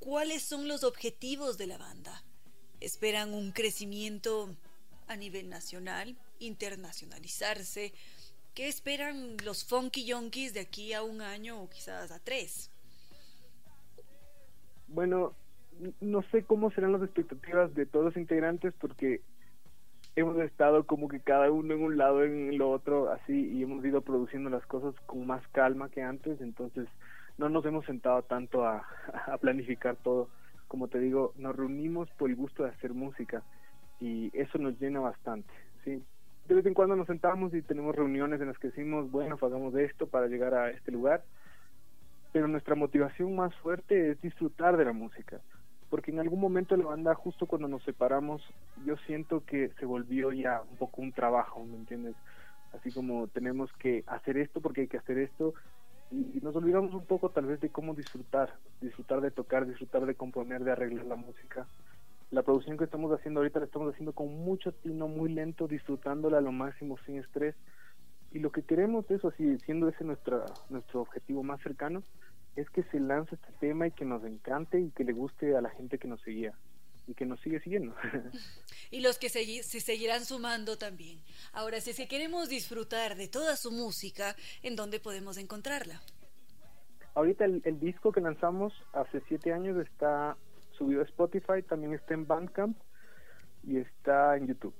[0.00, 2.22] ¿cuáles son los objetivos de la banda?
[2.80, 4.54] ¿Esperan un crecimiento
[5.06, 7.92] a nivel nacional, internacionalizarse?
[8.54, 12.70] ¿Qué esperan los funky yonkis de aquí a un año o quizás a tres?
[14.88, 15.34] Bueno,
[16.00, 19.20] no sé cómo serán las expectativas de todos los integrantes porque
[20.16, 23.84] hemos estado como que cada uno en un lado, en lo otro, así, y hemos
[23.84, 26.88] ido produciendo las cosas con más calma que antes, entonces
[27.38, 28.84] no nos hemos sentado tanto a,
[29.40, 30.28] planificar todo.
[30.68, 33.42] como te digo, nos reunimos por el gusto de hacer música
[34.00, 35.52] y eso nos llena bastante,
[35.84, 36.02] ¿sí?
[36.48, 39.74] De vez en cuando nos sentamos y tenemos reuniones en las que decimos, bueno, hagamos
[39.74, 41.24] esto para llegar a este lugar,
[42.32, 45.40] pero nuestra motivación más fuerte es disfrutar de la música,
[45.90, 48.42] porque en algún momento la banda, justo cuando nos separamos,
[48.84, 52.14] yo siento que se volvió ya un poco un trabajo, ¿me entiendes?
[52.72, 55.54] Así como tenemos que hacer esto porque hay que hacer esto,
[56.10, 60.14] y nos olvidamos un poco tal vez de cómo disfrutar, disfrutar de tocar, disfrutar de
[60.14, 61.66] componer, de arreglar la música.
[62.30, 66.38] La producción que estamos haciendo ahorita la estamos haciendo con mucho tino, muy lento, disfrutándola
[66.38, 67.54] a lo máximo sin estrés.
[68.32, 72.02] Y lo que queremos, eso así, siendo ese nuestra, nuestro objetivo más cercano,
[72.56, 75.60] es que se lance este tema y que nos encante y que le guste a
[75.60, 76.54] la gente que nos seguía
[77.06, 77.94] y que nos sigue siguiendo.
[78.90, 81.20] y los que se, se, seguirán sumando también.
[81.52, 86.00] Ahora, si es que queremos disfrutar de toda su música, ¿en dónde podemos encontrarla?
[87.14, 90.36] Ahorita el, el disco que lanzamos hace siete años está
[90.72, 92.76] subido a Spotify, también está en Bandcamp
[93.66, 94.74] y está en YouTube.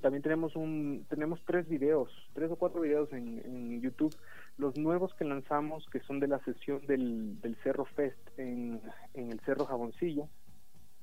[0.00, 4.14] También tenemos un tenemos tres videos, tres o cuatro videos en, en YouTube.
[4.58, 8.82] Los nuevos que lanzamos, que son de la sesión del, del Cerro Fest en,
[9.14, 10.28] en el Cerro Jaboncillo,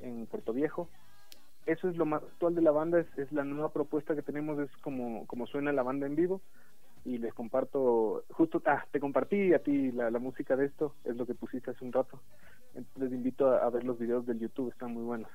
[0.02, 0.89] en Puerto Viejo.
[1.66, 4.60] Eso es lo más actual de la banda, es, es, la nueva propuesta que tenemos,
[4.60, 6.41] es como, como suena la banda en vivo.
[7.04, 11.16] Y les comparto, justo, ah, te compartí a ti la, la música de esto, es
[11.16, 12.22] lo que pusiste hace un rato.
[12.95, 15.30] Les invito a, a ver los videos del YouTube, están muy buenos.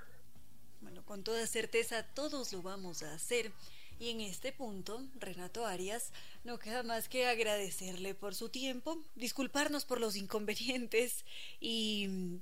[0.80, 3.50] Bueno, con toda certeza todos lo vamos a hacer.
[3.98, 6.12] Y en este punto, Renato Arias,
[6.44, 11.24] no queda más que agradecerle por su tiempo, disculparnos por los inconvenientes
[11.60, 12.40] y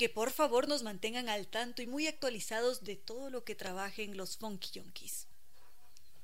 [0.00, 4.16] que por favor nos mantengan al tanto y muy actualizados de todo lo que trabajen
[4.16, 5.28] los Funky Junkies.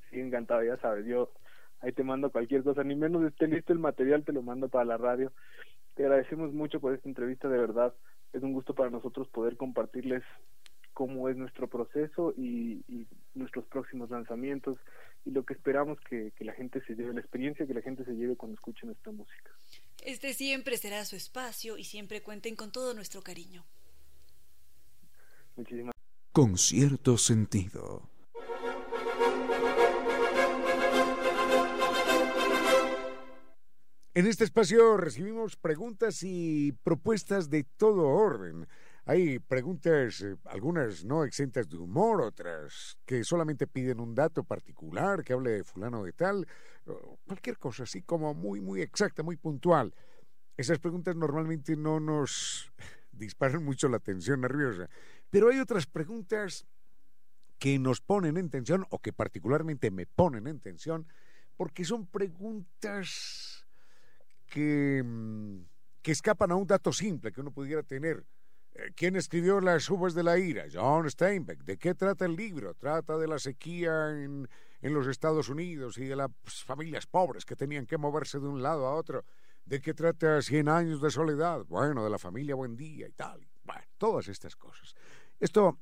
[0.09, 1.31] Sí, encantado, ya sabes, yo
[1.81, 4.87] ahí te mando cualquier cosa, ni menos esté listo el material, te lo mando para
[4.87, 5.31] la radio.
[5.95, 7.93] Te agradecemos mucho por esta entrevista, de verdad,
[8.33, 10.23] es un gusto para nosotros poder compartirles
[10.95, 14.79] cómo es nuestro proceso y, y nuestros próximos lanzamientos
[15.27, 18.05] y lo que esperamos que, que la gente se lleve, la experiencia que la gente
[18.05, 19.51] se lleve cuando escuche nuestra música.
[20.05, 23.65] Este siempre será su espacio y siempre cuenten con todo nuestro cariño.
[25.57, 25.95] Muchísimas
[26.33, 28.09] Con cierto sentido.
[34.15, 38.67] En este espacio recibimos preguntas y propuestas de todo orden.
[39.09, 45.23] Hay preguntas, eh, algunas no exentas de humor, otras que solamente piden un dato particular,
[45.23, 46.45] que hable de fulano de tal,
[47.25, 49.95] cualquier cosa así como muy, muy exacta, muy puntual.
[50.57, 52.73] Esas preguntas normalmente no nos
[53.13, 54.91] disparan mucho la tensión nerviosa,
[55.31, 56.67] pero hay otras preguntas
[57.61, 61.07] que nos ponen en tensión o que particularmente me ponen en tensión
[61.57, 63.69] porque son preguntas
[64.49, 65.61] que, mm,
[66.03, 68.27] que escapan a un dato simple que uno pudiera tener.
[68.79, 70.67] Eh, ¿Quién escribió Las uvas de la ira?
[70.73, 71.65] John Steinbeck.
[71.65, 72.75] ¿De qué trata el libro?
[72.75, 74.49] Trata de la sequía en,
[74.83, 78.63] en los Estados Unidos y de las familias pobres que tenían que moverse de un
[78.63, 79.25] lado a otro.
[79.65, 81.65] ¿De qué trata Cien años de soledad?
[81.67, 83.49] Bueno, de la familia Buendía y tal.
[83.65, 84.95] Bueno, todas estas cosas.
[85.41, 85.81] Esto,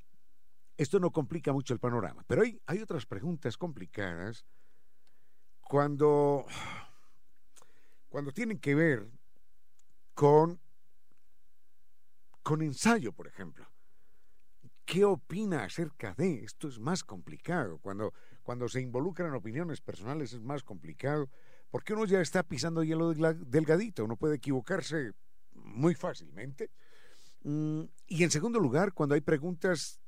[0.76, 4.44] esto no complica mucho el panorama, pero hay, hay otras preguntas complicadas
[5.60, 6.46] cuando,
[8.08, 9.10] cuando tienen que ver
[10.14, 10.60] con,
[12.44, 13.68] con ensayo, por ejemplo.
[14.84, 16.44] ¿Qué opina acerca de?
[16.44, 17.78] Esto es más complicado.
[17.78, 18.12] Cuando,
[18.44, 21.28] cuando se involucran opiniones personales es más complicado
[21.74, 25.10] porque uno ya está pisando hielo delgadito, uno puede equivocarse
[25.54, 26.70] muy fácilmente.
[27.42, 30.00] Mm, y en segundo lugar, cuando hay preguntas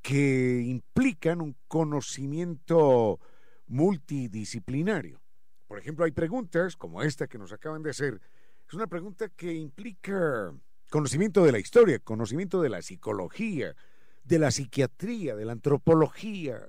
[0.00, 3.18] que implican un conocimiento
[3.66, 5.20] multidisciplinario.
[5.66, 8.20] Por ejemplo, hay preguntas como esta que nos acaban de hacer.
[8.68, 10.54] Es una pregunta que implica
[10.94, 13.74] conocimiento de la historia, conocimiento de la psicología,
[14.22, 16.64] de la psiquiatría, de la antropología,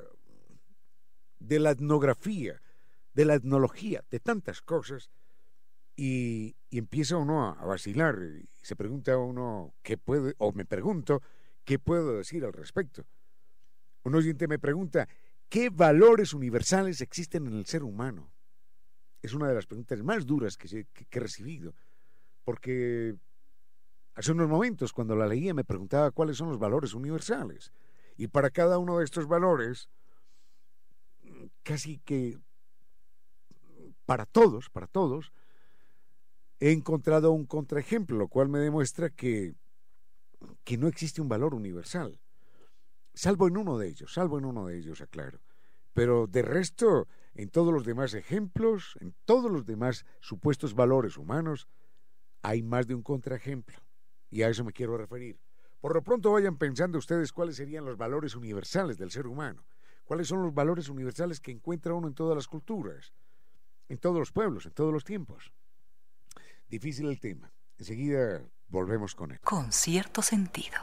[1.37, 2.59] de la etnografía,
[3.13, 5.11] de la etnología, de tantas cosas.
[5.95, 11.21] Y, empieza uno a, vacilar y se pregunta uno qué puede, o me pregunto,
[11.63, 13.05] ¿qué puedo decir al respecto?
[14.05, 15.07] Un oyente me pregunta,
[15.49, 18.31] ¿qué valores universales existen en el ser humano?
[19.21, 21.75] Es una de las preguntas más duras que, que, que he recibido,
[22.43, 23.15] porque
[24.15, 27.73] Hace unos momentos, cuando la leía, me preguntaba cuáles son los valores universales.
[28.15, 29.89] Y para cada uno de estos valores,
[31.63, 32.39] casi que
[34.05, 35.33] para todos, para todos,
[36.61, 39.53] he encontrado un contraejemplo, lo cual me demuestra que,
[40.63, 42.21] que no existe un valor universal.
[43.13, 45.41] Salvo en uno de ellos, salvo en uno de ellos, aclaro.
[45.91, 51.67] Pero de resto, en todos los demás ejemplos, en todos los demás supuestos valores humanos,
[52.43, 53.84] hay más de un contraejemplo
[54.35, 55.39] y a eso me quiero referir.
[55.79, 59.65] Por lo pronto vayan pensando ustedes cuáles serían los valores universales del ser humano,
[60.03, 63.13] cuáles son los valores universales que encuentra uno en todas las culturas,
[63.87, 65.53] en todos los pueblos, en todos los tiempos.
[66.67, 67.49] Difícil el tema.
[67.77, 69.39] Enseguida volvemos con él.
[69.39, 70.79] Con cierto sentido.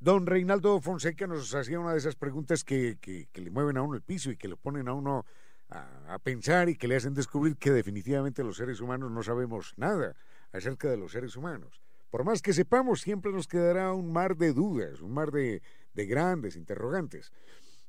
[0.00, 3.94] Don Reinaldo Fonseca nos hacía una de esas preguntas que, que, le mueven a uno
[3.94, 5.24] el piso y que lo ponen a uno
[5.74, 10.16] a, pensar y que le hacen descubrir que definitivamente los seres humanos no sabemos nada
[10.52, 11.82] acerca de los seres humanos.
[12.10, 15.62] Por más que sepamos, siempre nos quedará un mar de dudas, un mar de,
[15.94, 17.32] de grandes interrogantes.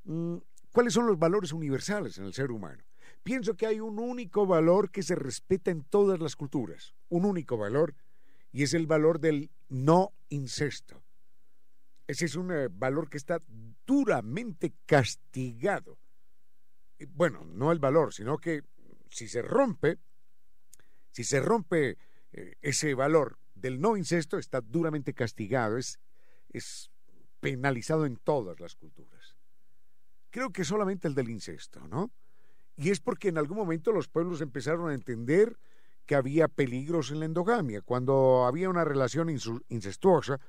[0.05, 0.37] Mm,
[0.71, 2.83] ¿Cuáles son los valores universales en el ser humano?
[3.23, 7.57] Pienso que hay un único valor que se respeta en todas las culturas, un único
[7.57, 7.95] valor,
[8.51, 11.01] y es el valor del no incesto.
[12.07, 13.39] Ese es un eh, valor que está
[13.85, 15.97] duramente castigado.
[17.09, 18.63] Bueno, no el valor, sino que
[19.09, 19.99] si se rompe,
[21.11, 21.97] si se rompe
[22.31, 25.99] eh, ese valor del no incesto, está duramente castigado, es,
[26.49, 26.91] es
[27.39, 29.35] penalizado en todas las culturas.
[30.29, 32.11] Creo que solamente el del incesto, ¿no?
[32.77, 35.57] Y es porque en algún momento los pueblos empezaron a entender
[36.05, 37.81] que había peligros en la endogamia.
[37.81, 40.39] Cuando había una relación incestuosa,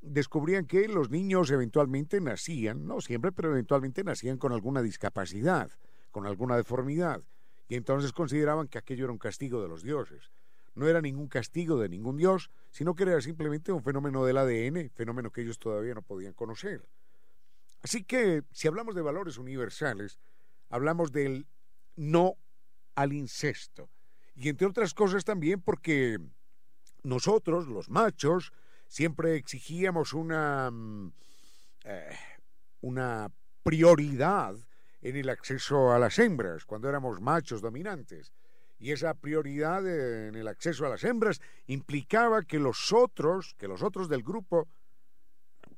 [0.00, 5.70] descubrían que los niños eventualmente nacían, no siempre, pero eventualmente nacían con alguna discapacidad,
[6.14, 7.24] con alguna deformidad,
[7.66, 10.30] y entonces consideraban que aquello era un castigo de los dioses.
[10.76, 14.90] No era ningún castigo de ningún dios, sino que era simplemente un fenómeno del ADN,
[14.90, 16.88] fenómeno que ellos todavía no podían conocer.
[17.82, 20.20] Así que, si hablamos de valores universales,
[20.68, 21.48] hablamos del
[21.96, 22.34] no
[22.94, 23.90] al incesto.
[24.36, 26.18] Y entre otras cosas también porque
[27.02, 28.52] nosotros, los machos,
[28.86, 31.12] siempre exigíamos una, mm,
[31.86, 32.16] eh,
[32.82, 33.32] una
[33.64, 34.54] prioridad
[35.04, 38.32] en el acceso a las hembras cuando éramos machos dominantes.
[38.78, 43.82] Y esa prioridad en el acceso a las hembras implicaba que los otros, que los
[43.82, 44.66] otros del grupo,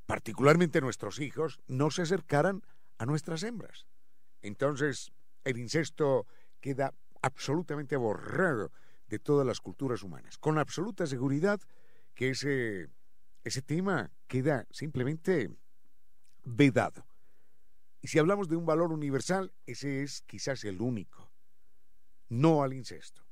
[0.07, 2.63] particularmente nuestros hijos, no se acercaran
[2.99, 3.87] a nuestras hembras.
[4.43, 5.13] Entonces,
[5.45, 6.27] el incesto
[6.61, 8.71] queda absolutamente borrado
[9.09, 10.39] de todas las culturas humanas.
[10.39, 11.61] Con absoluta seguridad
[12.15, 15.51] que ese tema queda simplemente
[16.45, 17.05] vedado.
[18.07, 21.33] Y si hablamos de un valor universal, ese es quizás el único,
[22.29, 23.27] no al incesto.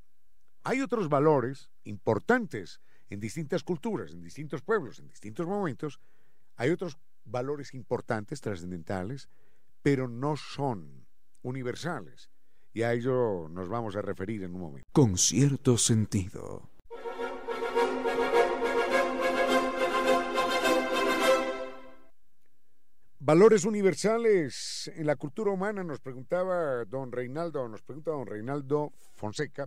[0.64, 6.01] Hay otros valores importantes en distintas culturas, en distintos pueblos, en distintos momentos.
[6.57, 9.29] Hay otros valores importantes, trascendentales,
[9.81, 11.07] pero no son
[11.43, 12.33] universales.
[12.72, 14.89] Y a ello nos vamos a referir en un momento.
[14.91, 16.74] Con cierto sentido.
[23.27, 29.66] Valores universales en la cultura humana, nos preguntaba don Reinaldo, nos pregunta don Reinaldo Fonseca.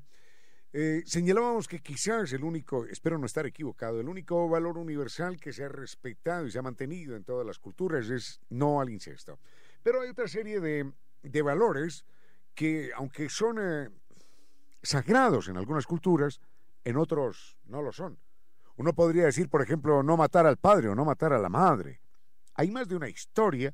[0.72, 5.54] Eh, señalábamos que quizás el único, espero no estar equivocado, el único valor universal que
[5.54, 9.40] se ha respetado y se ha mantenido en todas las culturas es no al incesto.
[9.82, 10.94] Pero hay otra serie de,
[11.24, 12.06] de valores
[12.54, 13.90] que, aunque son eh,
[14.84, 16.42] sagrados en algunas culturas,
[16.84, 18.20] en otros no lo son.
[18.76, 22.02] Uno podría decir, por ejemplo, no matar al padre o no matar a la madre
[22.58, 23.74] hay más de una historia.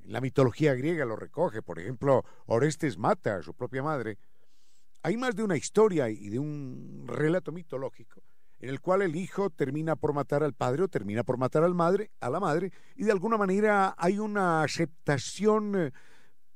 [0.00, 4.18] La mitología griega lo recoge, por ejemplo, Orestes mata a su propia madre.
[5.02, 8.22] Hay más de una historia y de un relato mitológico
[8.62, 11.74] en el cual el hijo termina por matar al padre o termina por matar al
[11.74, 15.92] madre, a la madre, y de alguna manera hay una aceptación eh,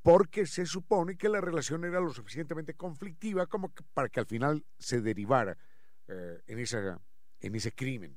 [0.03, 4.65] porque se supone que la relación era lo suficientemente conflictiva como para que al final
[4.79, 5.59] se derivara
[6.07, 6.59] eh, en,
[7.41, 8.17] en ese crimen.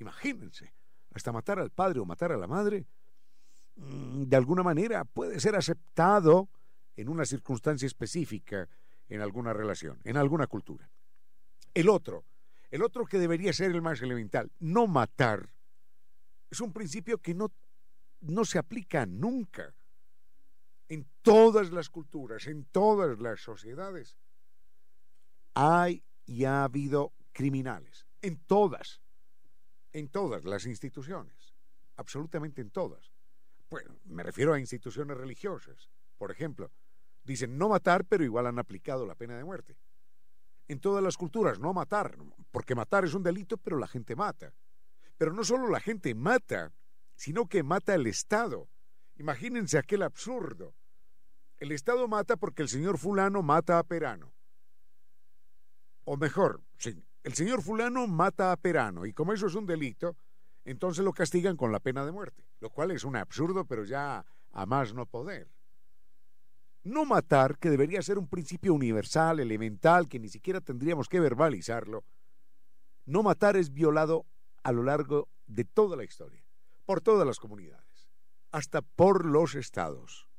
[0.00, 0.74] Imagínense,
[1.18, 2.86] hasta matar al padre o matar a la madre,
[3.76, 6.48] mm, de alguna manera puede ser aceptado
[6.96, 8.68] en una circunstancia específica,
[9.08, 10.90] en alguna relación, en alguna cultura.
[11.74, 12.24] El otro,
[12.70, 15.50] el otro que debería ser el más elemental, no matar,
[16.50, 17.52] es un principio que no,
[18.20, 19.74] no se aplica nunca
[20.88, 24.16] en todas las culturas, en todas las sociedades.
[25.54, 29.00] Hay y ha habido criminales, en todas
[29.98, 31.54] en todas las instituciones,
[31.96, 33.12] absolutamente en todas.
[33.70, 36.70] Bueno, me refiero a instituciones religiosas, por ejemplo.
[37.22, 39.76] Dicen no matar, pero igual han aplicado la pena de muerte.
[40.66, 42.16] En todas las culturas, no matar,
[42.50, 44.54] porque matar es un delito, pero la gente mata.
[45.16, 46.72] Pero no solo la gente mata,
[47.14, 48.68] sino que mata el Estado.
[49.16, 50.74] Imagínense aquel absurdo.
[51.56, 54.32] El Estado mata porque el señor fulano mata a Perano.
[56.04, 60.16] O mejor, sí, el señor fulano mata a Perano y como eso es un delito,
[60.64, 64.24] entonces lo castigan con la pena de muerte, lo cual es un absurdo, pero ya
[64.50, 65.52] a más no poder.
[66.84, 72.02] No matar, que debería ser un principio universal, elemental, que ni siquiera tendríamos que verbalizarlo.
[73.04, 74.24] No matar es violado
[74.62, 76.46] a lo largo de toda la historia,
[76.86, 78.08] por todas las comunidades,
[78.52, 80.30] hasta por los estados.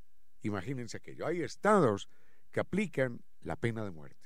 [0.42, 1.28] Imagínense aquello.
[1.28, 2.10] Hay estados
[2.50, 4.19] que aplican la pena de muerte.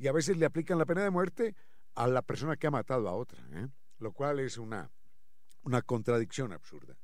[0.00, 1.54] Y a veces le aplican la pena de muerte
[1.94, 3.68] a la persona que ha matado a otra, ¿eh?
[3.98, 4.90] lo cual es una,
[5.62, 6.96] una contradicción absurda.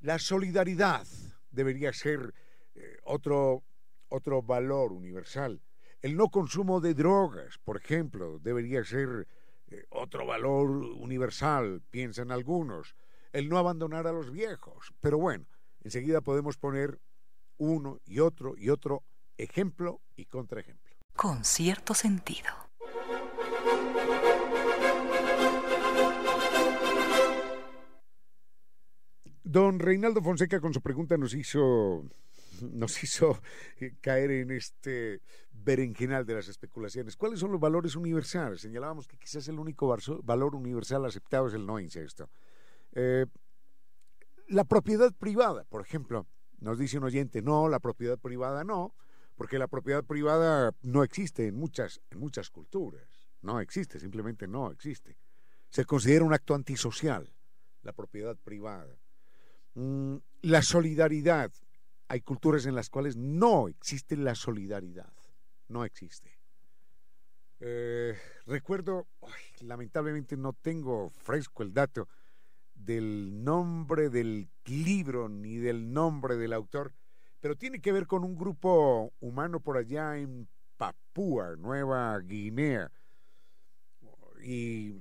[0.00, 1.06] La solidaridad
[1.50, 2.32] debería ser
[2.74, 3.64] eh, otro,
[4.08, 5.60] otro valor universal.
[6.00, 9.28] El no consumo de drogas, por ejemplo, debería ser
[9.66, 12.96] eh, otro valor universal, piensan algunos.
[13.34, 14.94] El no abandonar a los viejos.
[15.02, 15.44] Pero bueno,
[15.80, 16.98] enseguida podemos poner
[17.58, 19.04] uno y otro y otro
[19.36, 20.85] ejemplo y contraejemplo.
[21.16, 22.50] Con cierto sentido.
[29.42, 32.04] Don Reinaldo Fonseca con su pregunta nos hizo
[32.60, 33.40] nos hizo
[33.80, 37.16] eh, caer en este berenjenal de las especulaciones.
[37.16, 38.60] ¿Cuáles son los valores universales?
[38.60, 42.30] Señalábamos que quizás el único valor universal aceptado es el no incesto.
[42.92, 43.26] Eh,
[44.48, 46.26] la propiedad privada, por ejemplo,
[46.58, 48.94] nos dice un oyente, no, la propiedad privada no,
[49.36, 53.28] porque la propiedad privada no existe en muchas, en muchas culturas.
[53.42, 55.16] No existe, simplemente no existe.
[55.70, 57.32] Se considera un acto antisocial,
[57.82, 58.98] la propiedad privada.
[59.74, 61.52] Mm, la solidaridad.
[62.08, 65.12] Hay culturas en las cuales no existe la solidaridad.
[65.68, 66.38] No existe.
[67.60, 68.16] Eh,
[68.46, 69.06] recuerdo,
[69.60, 72.08] lamentablemente no tengo fresco el dato
[72.74, 76.94] del nombre del libro ni del nombre del autor,
[77.46, 82.90] pero tiene que ver con un grupo humano por allá en Papúa, Nueva Guinea.
[84.42, 84.96] Y,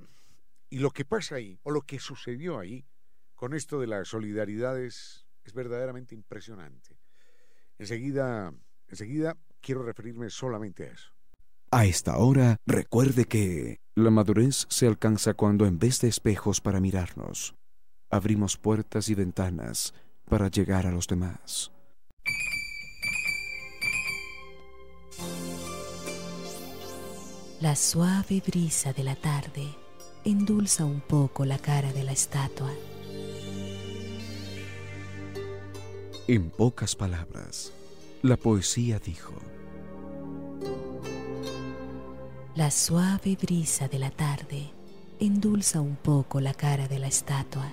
[0.70, 2.86] lo que pasa ahí, o lo que sucedió ahí,
[3.34, 7.00] con esto de la solidaridad es, es verdaderamente impresionante.
[7.80, 8.54] Enseguida,
[8.90, 11.14] enseguida quiero referirme solamente a eso.
[11.72, 16.80] A esta hora, recuerde que la madurez se alcanza cuando en vez de espejos para
[16.80, 17.56] mirarnos,
[18.12, 19.96] abrimos puertas y ventanas
[20.30, 21.72] para llegar a los demás.
[27.62, 29.68] La suave brisa de la tarde
[30.24, 32.72] endulza un poco la cara de la estatua.
[36.28, 37.74] En pocas palabras,
[38.22, 39.34] la poesía dijo,
[42.56, 44.72] La suave brisa de la tarde
[45.20, 47.72] endulza un poco la cara de la estatua.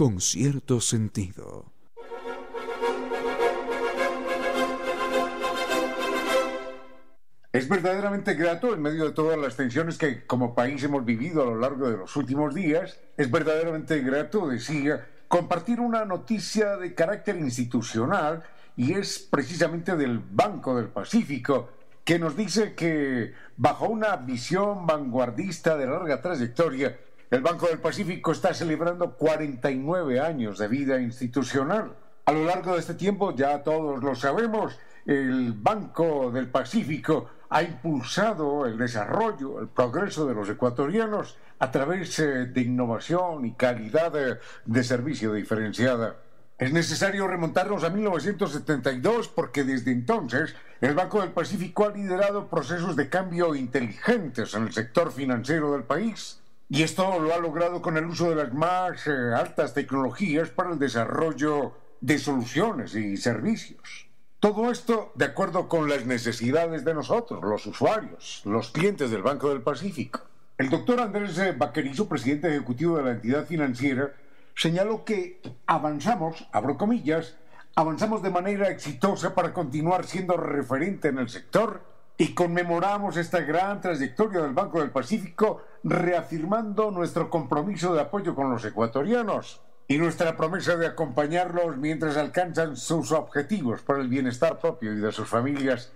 [0.00, 1.74] Con cierto sentido.
[7.52, 11.44] Es verdaderamente grato, en medio de todas las tensiones que como país hemos vivido a
[11.44, 17.36] lo largo de los últimos días, es verdaderamente grato, decía, compartir una noticia de carácter
[17.36, 18.42] institucional
[18.76, 21.72] y es precisamente del Banco del Pacífico,
[22.04, 26.96] que nos dice que bajo una visión vanguardista de larga trayectoria,
[27.30, 31.94] el Banco del Pacífico está celebrando 49 años de vida institucional.
[32.24, 34.76] A lo largo de este tiempo, ya todos lo sabemos,
[35.06, 42.18] el Banco del Pacífico ha impulsado el desarrollo, el progreso de los ecuatorianos a través
[42.18, 46.16] eh, de innovación y calidad de, de servicio diferenciada.
[46.58, 52.96] Es necesario remontarnos a 1972 porque desde entonces el Banco del Pacífico ha liderado procesos
[52.96, 56.39] de cambio inteligentes en el sector financiero del país.
[56.72, 60.70] Y esto lo ha logrado con el uso de las más eh, altas tecnologías para
[60.70, 64.06] el desarrollo de soluciones y servicios.
[64.38, 69.48] Todo esto de acuerdo con las necesidades de nosotros, los usuarios, los clientes del Banco
[69.48, 70.20] del Pacífico.
[70.58, 74.14] El doctor Andrés Vaquerizo, presidente ejecutivo de la entidad financiera,
[74.54, 77.34] señaló que avanzamos, abro comillas,
[77.74, 81.89] avanzamos de manera exitosa para continuar siendo referente en el sector
[82.20, 88.50] y conmemoramos esta gran trayectoria del Banco del Pacífico reafirmando nuestro compromiso de apoyo con
[88.50, 94.92] los ecuatorianos y nuestra promesa de acompañarlos mientras alcanzan sus objetivos para el bienestar propio
[94.92, 95.94] y de sus familias.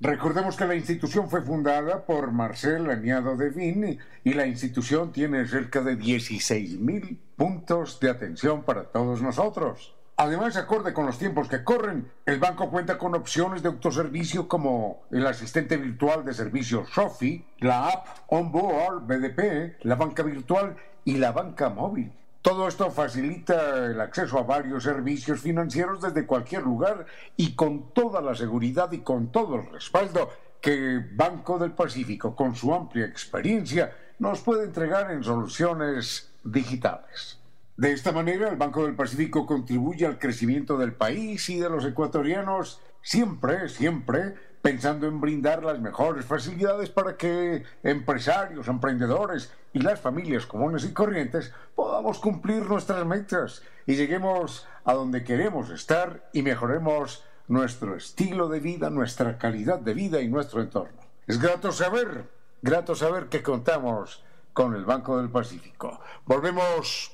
[0.00, 5.48] Recordemos que la institución fue fundada por Marcel Añado de Vin y la institución tiene
[5.48, 9.94] cerca de 16.000 puntos de atención para todos nosotros.
[10.22, 15.02] Además, acorde con los tiempos que corren, el banco cuenta con opciones de autoservicio como
[15.10, 21.32] el asistente virtual de servicio Sofi, la app Onboard BDP, la banca virtual y la
[21.32, 22.12] banca móvil.
[22.40, 27.04] Todo esto facilita el acceso a varios servicios financieros desde cualquier lugar
[27.36, 32.54] y con toda la seguridad y con todo el respaldo que Banco del Pacífico, con
[32.54, 37.41] su amplia experiencia, nos puede entregar en soluciones digitales.
[37.76, 41.84] De esta manera, el Banco del Pacífico contribuye al crecimiento del país y de los
[41.84, 50.00] ecuatorianos siempre, siempre pensando en brindar las mejores facilidades para que empresarios, emprendedores y las
[50.00, 56.42] familias comunes y corrientes podamos cumplir nuestras metas y lleguemos a donde queremos estar y
[56.42, 61.00] mejoremos nuestro estilo de vida, nuestra calidad de vida y nuestro entorno.
[61.26, 62.30] Es grato saber,
[62.62, 66.00] grato saber que contamos con el Banco del Pacífico.
[66.24, 67.11] Volvemos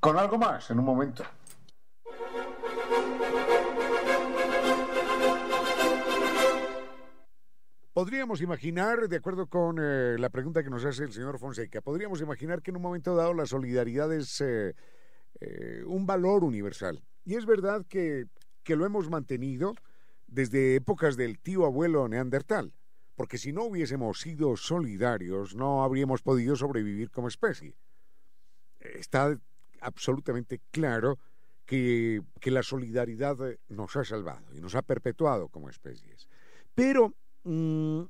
[0.00, 1.24] con algo más en un momento.
[7.92, 12.22] Podríamos imaginar, de acuerdo con eh, la pregunta que nos hace el señor Fonseca, podríamos
[12.22, 14.74] imaginar que en un momento dado la solidaridad es eh,
[15.40, 17.02] eh, un valor universal.
[17.26, 18.26] Y es verdad que,
[18.62, 19.74] que lo hemos mantenido
[20.28, 22.72] desde épocas del tío abuelo neandertal,
[23.16, 27.74] porque si no hubiésemos sido solidarios no habríamos podido sobrevivir como especie.
[28.78, 29.38] Está
[29.80, 31.18] absolutamente claro
[31.66, 33.36] que, que la solidaridad
[33.68, 36.28] nos ha salvado y nos ha perpetuado como especies.
[36.74, 37.14] Pero
[37.44, 38.02] Mm,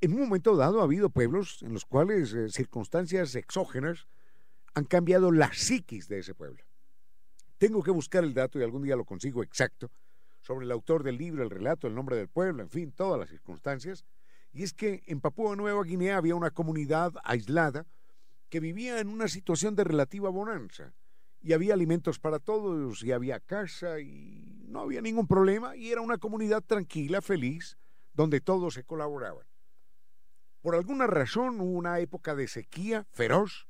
[0.00, 4.06] en un momento dado ha habido pueblos en los cuales eh, circunstancias exógenas
[4.74, 6.62] han cambiado la psiquis de ese pueblo.
[7.58, 9.90] Tengo que buscar el dato y algún día lo consigo exacto
[10.42, 13.30] sobre el autor del libro, el relato, el nombre del pueblo, en fin, todas las
[13.30, 14.04] circunstancias.
[14.52, 17.84] Y es que en Papúa Nueva Guinea había una comunidad aislada
[18.48, 20.94] que vivía en una situación de relativa bonanza.
[21.40, 26.00] Y había alimentos para todos, y había casa, y no había ningún problema, y era
[26.00, 27.78] una comunidad tranquila, feliz,
[28.12, 29.46] donde todos se colaboraban.
[30.60, 33.68] Por alguna razón hubo una época de sequía feroz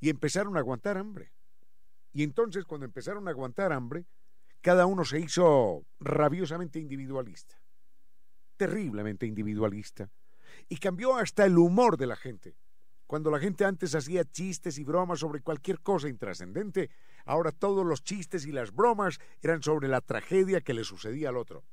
[0.00, 1.32] y empezaron a aguantar hambre.
[2.12, 4.06] Y entonces cuando empezaron a aguantar hambre,
[4.60, 7.60] cada uno se hizo rabiosamente individualista,
[8.56, 10.10] terriblemente individualista,
[10.68, 12.56] y cambió hasta el humor de la gente.
[13.06, 16.90] Cuando la gente antes hacía chistes y bromas sobre cualquier cosa intrascendente,
[17.24, 21.36] ahora todos los chistes y las bromas eran sobre la tragedia que le sucedía al
[21.36, 21.64] otro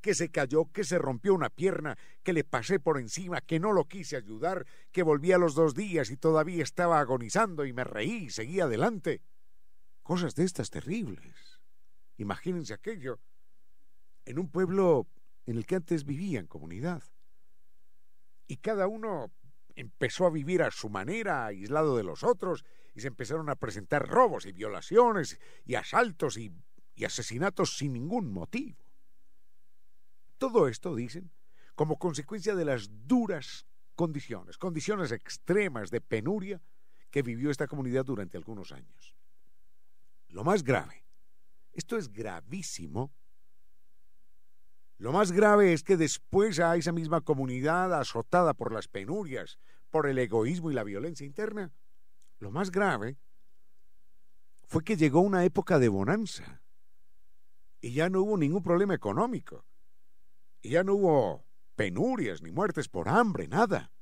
[0.00, 3.72] que se cayó, que se rompió una pierna, que le pasé por encima, que no
[3.72, 7.84] lo quise ayudar, que volví a los dos días y todavía estaba agonizando y me
[7.84, 9.22] reí y seguí adelante.
[10.02, 11.60] Cosas de estas terribles.
[12.16, 13.20] Imagínense aquello
[14.24, 15.06] en un pueblo
[15.46, 17.02] en el que antes vivía en comunidad.
[18.46, 19.30] Y cada uno
[19.78, 22.64] empezó a vivir a su manera, aislado de los otros,
[22.94, 26.52] y se empezaron a presentar robos y violaciones y asaltos y,
[27.04, 28.84] asesinatos sin ningún motivo.
[30.36, 31.30] Todo esto, dicen,
[31.76, 36.60] como consecuencia de las duras condiciones, condiciones extremas de penuria
[37.12, 39.14] que vivió esta comunidad durante algunos años.
[40.26, 41.04] Lo más grave,
[41.72, 43.12] esto es gravísimo,
[44.98, 49.58] lo más grave es que después a esa misma comunidad azotada por las penurias,
[49.90, 51.72] por el egoísmo y la violencia interna,
[52.38, 53.16] lo más grave
[54.66, 56.62] fue que llegó una época de bonanza
[57.80, 59.64] y ya no hubo ningún problema económico.
[60.60, 61.46] Y ya no hubo
[61.76, 63.92] penurias ni muertes por hambre, nada.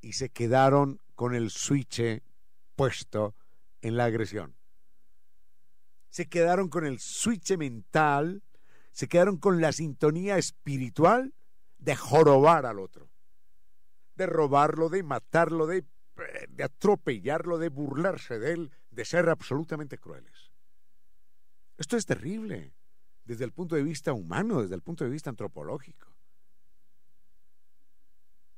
[0.00, 2.22] Y se quedaron con el switch
[2.76, 3.34] puesto
[3.80, 4.56] en la agresión.
[6.10, 8.42] Se quedaron con el switch mental,
[8.92, 11.34] se quedaron con la sintonía espiritual
[11.78, 13.10] de jorobar al otro,
[14.16, 15.84] de robarlo, de matarlo, de,
[16.48, 20.50] de atropellarlo, de burlarse de él, de ser absolutamente crueles.
[21.78, 22.74] Esto es terrible
[23.24, 26.14] desde el punto de vista humano, desde el punto de vista antropológico.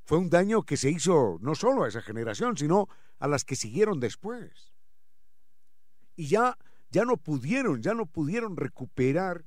[0.05, 3.55] Fue un daño que se hizo no solo a esa generación, sino a las que
[3.55, 4.73] siguieron después.
[6.15, 6.57] Y ya,
[6.89, 9.45] ya no pudieron, ya no pudieron recuperar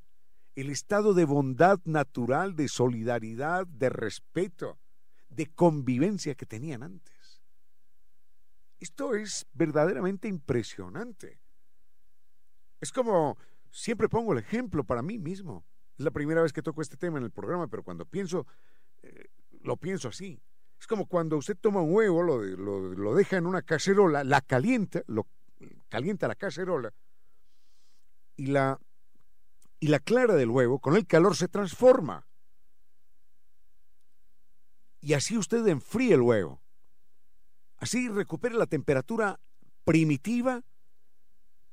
[0.57, 4.79] el estado de bondad natural, de solidaridad, de respeto,
[5.29, 7.43] de convivencia que tenían antes.
[8.81, 11.41] Esto es verdaderamente impresionante.
[12.81, 13.39] Es como
[13.77, 15.67] Siempre pongo el ejemplo para mí mismo.
[15.99, 18.47] Es la primera vez que toco este tema en el programa, pero cuando pienso,
[19.03, 19.27] eh,
[19.61, 20.41] lo pienso así.
[20.81, 25.03] Es como cuando usted toma un huevo, lo, lo, deja en una cacerola, la calienta,
[25.09, 25.27] lo
[25.91, 26.95] calienta la cacerola,
[28.35, 28.81] y la,
[29.81, 32.27] y la clara del huevo, con el calor se transforma.
[35.01, 36.63] Y así usted enfría el huevo.
[37.79, 39.39] Así recupera la temperatura
[39.85, 40.65] primitiva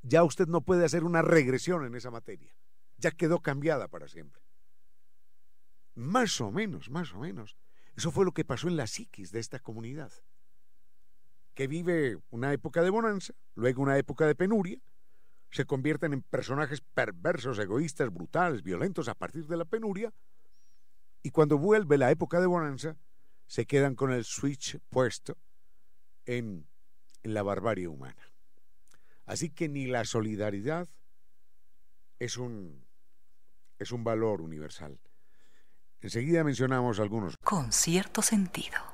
[0.03, 2.53] ya usted no puede hacer una regresión en esa materia.
[2.97, 4.41] Ya quedó cambiada para siempre.
[5.95, 7.57] Más o menos, más o menos.
[7.95, 10.11] Eso fue lo que pasó en la psiquis de esta comunidad,
[11.53, 14.79] que vive una época de bonanza, luego una época de penuria,
[15.53, 20.11] se convierten en personajes perversos, egoístas, brutales, violentos a partir de la penuria,
[21.21, 22.97] y cuando vuelve la época de bonanza,
[23.45, 25.37] se quedan con el switch puesto
[26.25, 26.67] en
[27.21, 28.33] la barbarie humana.
[29.25, 30.89] Así que ni la solidaridad
[32.17, 32.83] es un,
[33.77, 34.99] es un valor universal.
[36.01, 37.37] Enseguida mencionamos algunos.
[37.37, 38.92] Con cierto sentido.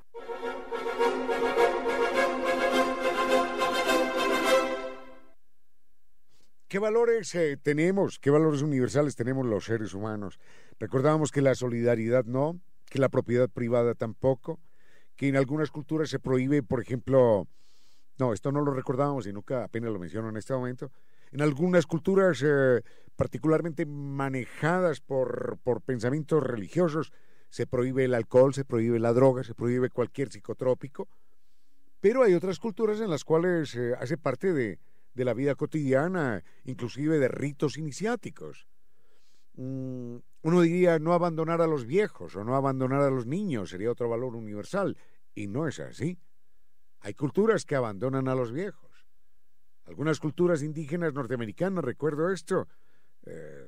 [6.69, 8.19] ¿Qué valores eh, tenemos?
[8.19, 10.39] ¿Qué valores universales tenemos los seres humanos?
[10.79, 12.61] Recordábamos que la solidaridad no,
[12.91, 14.59] que la propiedad privada tampoco,
[15.15, 17.47] que en algunas culturas se prohíbe, por ejemplo,
[18.19, 20.91] no, esto no lo recordábamos y nunca apenas lo menciono en este momento,
[21.31, 22.83] en algunas culturas eh,
[23.15, 27.11] particularmente manejadas por, por pensamientos religiosos,
[27.49, 31.07] se prohíbe el alcohol, se prohíbe la droga, se prohíbe cualquier psicotrópico,
[31.99, 34.77] pero hay otras culturas en las cuales eh, hace parte de,
[35.13, 38.67] de, la vida cotidiana, inclusive de ritos iniciáticos.
[39.55, 43.91] Mm, uno diría no abandonar a los viejos o no abandonar a los niños, sería
[43.91, 44.97] otro valor universal,
[45.35, 46.17] y no es así.
[47.01, 48.89] Hay culturas que abandonan a los viejos
[49.89, 52.67] algunas culturas indígenas norteamericanas, recuerdo esto,
[53.25, 53.67] eh,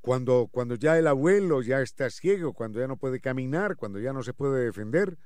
[0.00, 4.12] cuando, cuando ya el abuelo ya está ciego, cuando ya no puede caminar, cuando ya
[4.12, 5.16] no se puede defender,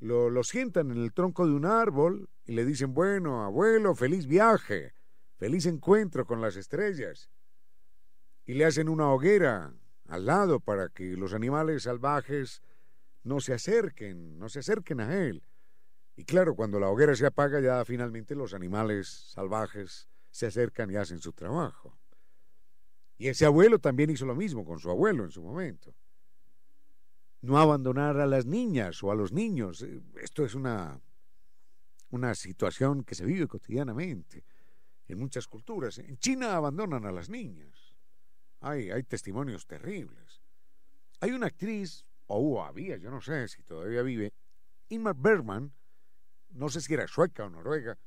[0.00, 4.26] lo, lo sientan en el tronco de un árbol y le dicen, bueno, abuelo, feliz
[4.26, 4.94] viaje,
[5.36, 7.30] feliz encuentro con las estrellas.
[8.46, 9.74] Y le hacen una hoguera
[10.06, 12.62] al lado para que los animales salvajes
[13.22, 15.44] no se acerquen, no se acerquen a él.
[16.16, 20.96] Y claro, cuando la hoguera se apaga, ya finalmente los animales salvajes se acercan y
[20.96, 21.98] hacen su trabajo.
[23.18, 25.94] Y ese abuelo también hizo lo mismo con su abuelo en su momento.
[27.42, 29.82] No abandonar a las niñas o a los niños.
[29.82, 31.00] Eh, esto es una,
[32.10, 34.44] una situación que se vive cotidianamente
[35.08, 35.98] en muchas culturas.
[35.98, 37.96] En China abandonan a las niñas.
[38.60, 40.42] Hay, hay testimonios terribles.
[41.20, 44.32] Hay una actriz, o había, yo no sé si todavía vive,
[44.88, 45.72] Ingmar Bergman,
[46.50, 47.98] no sé si era sueca o noruega,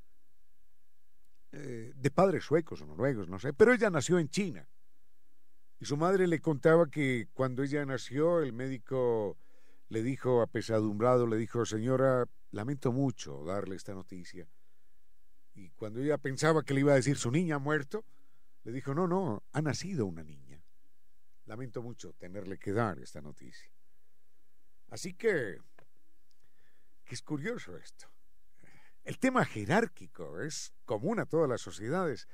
[1.51, 4.67] eh, de padres suecos o noruegos, no sé, pero ella nació en China.
[5.83, 9.37] Y su madre le contaba que cuando ella nació, el médico
[9.89, 14.47] le dijo, apesadumbrado, le dijo, señora, lamento mucho darle esta noticia.
[15.53, 18.05] Y cuando ella pensaba que le iba a decir, su niña ha muerto,
[18.63, 20.63] le dijo, no, no, ha nacido una niña.
[21.47, 23.69] Lamento mucho tenerle que dar esta noticia.
[24.87, 25.57] Así que,
[27.03, 28.07] que es curioso esto.
[29.03, 32.29] El tema jerárquico es común a todas las sociedades.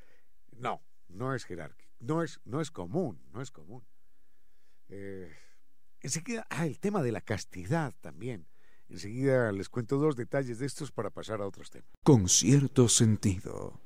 [0.52, 3.84] No, no es jerárquico, no es, no es común, no es común.
[4.88, 5.32] Eh,
[6.02, 8.48] enseguida, ah, el tema de la castidad también.
[8.90, 11.90] Enseguida les cuento dos detalles de estos para pasar a otros temas.
[12.04, 13.80] Con cierto sentido.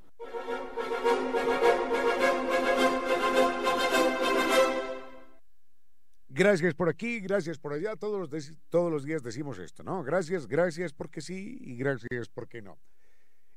[6.29, 7.95] Gracias por aquí, gracias por allá.
[7.95, 10.03] Todos los, todos los días decimos esto, ¿no?
[10.03, 12.79] Gracias, gracias porque sí y gracias porque no.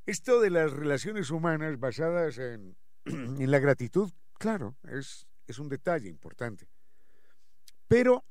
[0.04, 2.76] Esto de las relaciones humanas basadas en,
[3.07, 6.68] en la gratitud, claro, es, es un detalle importante.
[7.89, 8.24] Pero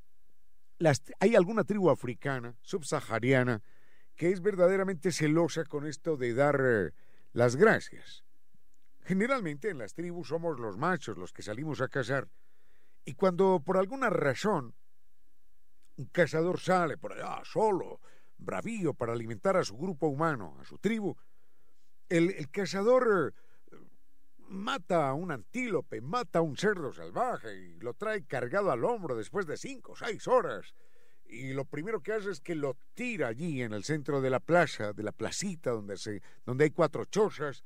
[1.20, 3.62] hay alguna tribu africana, subsahariana,
[4.14, 6.92] que es verdaderamente celosa con esto de dar eh,
[7.32, 8.24] las gracias.
[9.02, 12.28] Generalmente en las tribus somos los machos los que salimos a cazar
[13.04, 14.74] y cuando por alguna razón
[15.96, 18.00] un cazador sale por allá solo,
[18.36, 21.16] bravío, para alimentar a su grupo humano, a su tribu,
[22.08, 23.40] el, cazador eh,
[24.48, 29.16] mata a un antílope, mata a un cerdo salvaje y lo trae cargado al hombro
[29.16, 30.74] después de cinco o seis horas.
[31.24, 34.40] Y lo primero que hace es que lo tira allí en el centro de la
[34.40, 37.64] plaza, de la placita donde, se, donde hay cuatro chozas,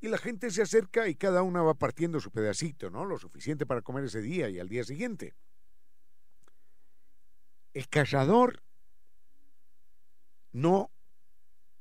[0.00, 3.04] y la gente se acerca y cada una va partiendo su pedacito, ¿no?
[3.04, 5.34] Lo suficiente para comer ese día y al día siguiente.
[7.74, 8.62] El cazador
[10.52, 10.90] no,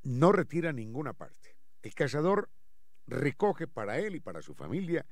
[0.03, 1.55] no retira ninguna parte.
[1.81, 2.49] El cazador
[3.09, 5.05] recoge para él y para su familia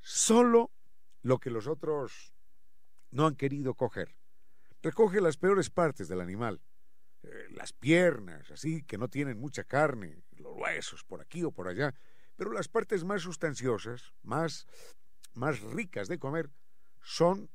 [0.00, 0.70] solo
[1.22, 2.34] lo que los otros
[3.10, 4.16] no han querido coger.
[4.82, 6.60] Recoge las peores partes del animal,
[7.22, 11.68] eh, las piernas, así que no tienen mucha carne, los huesos por aquí o por
[11.68, 11.94] allá,
[12.36, 14.66] pero las partes más sustanciosas, más,
[15.32, 16.50] más ricas de comer,
[17.00, 17.50] son,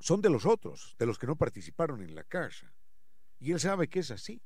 [0.00, 2.74] son de los otros, de los que no participaron en la casa.
[3.38, 4.42] Y él sabe que es así.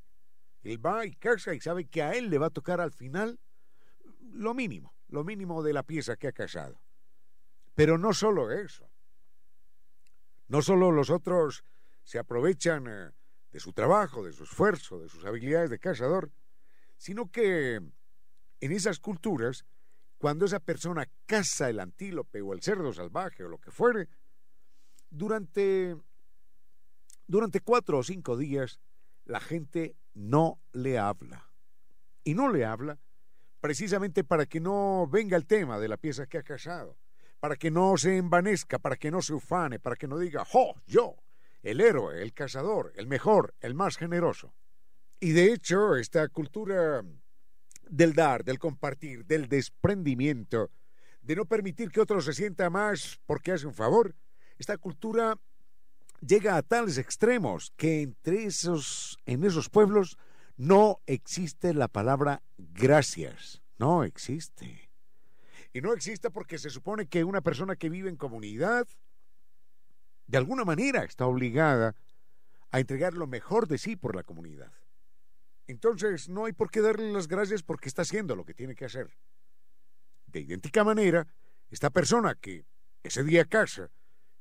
[0.62, 3.39] Él va y casa y sabe que a él le va a tocar al final
[4.32, 6.80] lo mínimo, lo mínimo de la pieza que ha casado.
[7.74, 8.90] Pero no solo eso.
[10.48, 11.64] No solo los otros
[12.05, 13.10] se aprovechan eh,
[13.52, 16.32] de su trabajo, de su esfuerzo, de sus habilidades de cazador,
[16.96, 17.76] sino que
[18.60, 19.64] en esas culturas,
[20.16, 24.09] cuando esa persona caza el antílope o el cerdo salvaje o lo que fuere,
[25.10, 25.96] durante,
[27.26, 28.80] durante cuatro o cinco días
[29.24, 31.52] la gente no le habla.
[32.24, 32.98] Y no le habla
[33.60, 36.97] precisamente para que no venga el tema de la pieza que ha casado,
[37.40, 40.74] para que no se envanezca, para que no se ufane, para que no diga, ¡jo!
[40.86, 41.16] Yo,
[41.62, 44.55] el héroe, el cazador, el mejor, el más generoso.
[45.20, 47.02] Y de hecho, esta cultura
[47.89, 50.70] del dar, del compartir, del desprendimiento,
[51.22, 54.14] de no permitir que otro se sienta más porque hace un favor,
[54.59, 55.39] esta cultura
[56.20, 60.16] llega a tales extremos que entre esos, en esos pueblos
[60.59, 64.90] no existe la palabra gracias, no existe.
[65.72, 68.89] Y no existe porque se supone que una persona que vive en comunidad,
[70.26, 71.94] de alguna manera está obligada
[72.72, 74.72] a entregar lo mejor de sí por la comunidad.
[75.68, 78.86] Entonces no hay por qué darle las gracias porque está haciendo lo que tiene que
[78.86, 79.16] hacer.
[80.26, 81.28] De idéntica manera,
[81.70, 82.64] esta persona que
[83.05, 83.90] ese día casa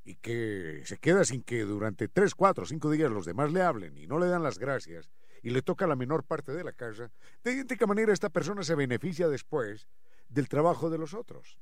[0.04, 3.98] y que se queda sin que durante tres, cuatro, cinco días los demás le hablen
[3.98, 5.12] y no le dan las gracias
[5.44, 7.12] y le toca la menor parte de la casa,
[7.44, 9.88] de idéntica manera esta persona se beneficia después
[10.30, 11.58] del trabajo de los otros.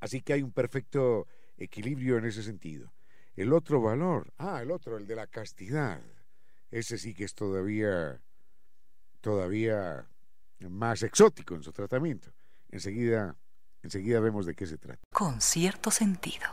[0.00, 1.26] Así que hay un perfecto
[1.56, 2.92] equilibrio en ese sentido.
[3.34, 6.00] El otro valor, ah, el otro, el de la castidad,
[6.70, 8.20] ese sí que es todavía,
[9.20, 10.08] todavía
[10.60, 12.32] más exótico en su tratamiento.
[12.68, 13.36] Enseguida,
[13.82, 15.00] enseguida vemos de qué se trata.
[15.12, 16.46] Con cierto sentido.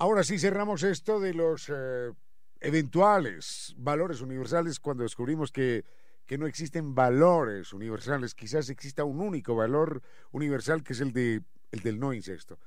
[0.00, 2.10] Ahora sí cerramos esto de los eh,
[2.58, 5.84] eventuales valores universales cuando descubrimos que,
[6.24, 8.34] que, no existen valores universales.
[8.34, 10.00] Quizás exista un único valor
[10.30, 12.58] universal que es el, de, el del no incesto.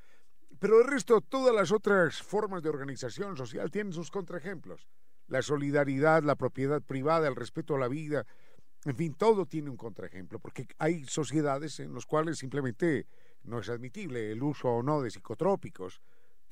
[0.60, 4.88] Pero el resto, todas las otras formas de organización social tienen sus contraejemplos.
[5.26, 8.28] La solidaridad, la propiedad privada, el respeto a la vida,
[8.86, 13.08] en fin, todo tiene un contraejemplo, porque hay sociedades en las cuales simplemente
[13.42, 16.00] no es admitible el uso o no de psicotrópicos,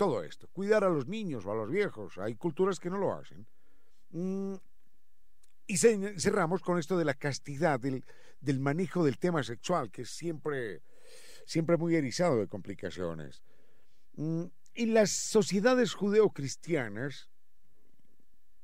[0.02, 0.48] todo esto.
[0.48, 2.18] Cuidar a los niños o a los viejos.
[2.18, 3.46] Hay culturas que no lo hacen.
[4.10, 4.56] Mm,
[5.68, 8.04] y cerramos con esto de la castidad, del,
[8.40, 10.82] del, manejo del tema sexual, que es siempre,
[11.46, 13.44] siempre muy erizado de complicaciones.
[14.14, 17.30] Mm, en las sociedades judeocristianas,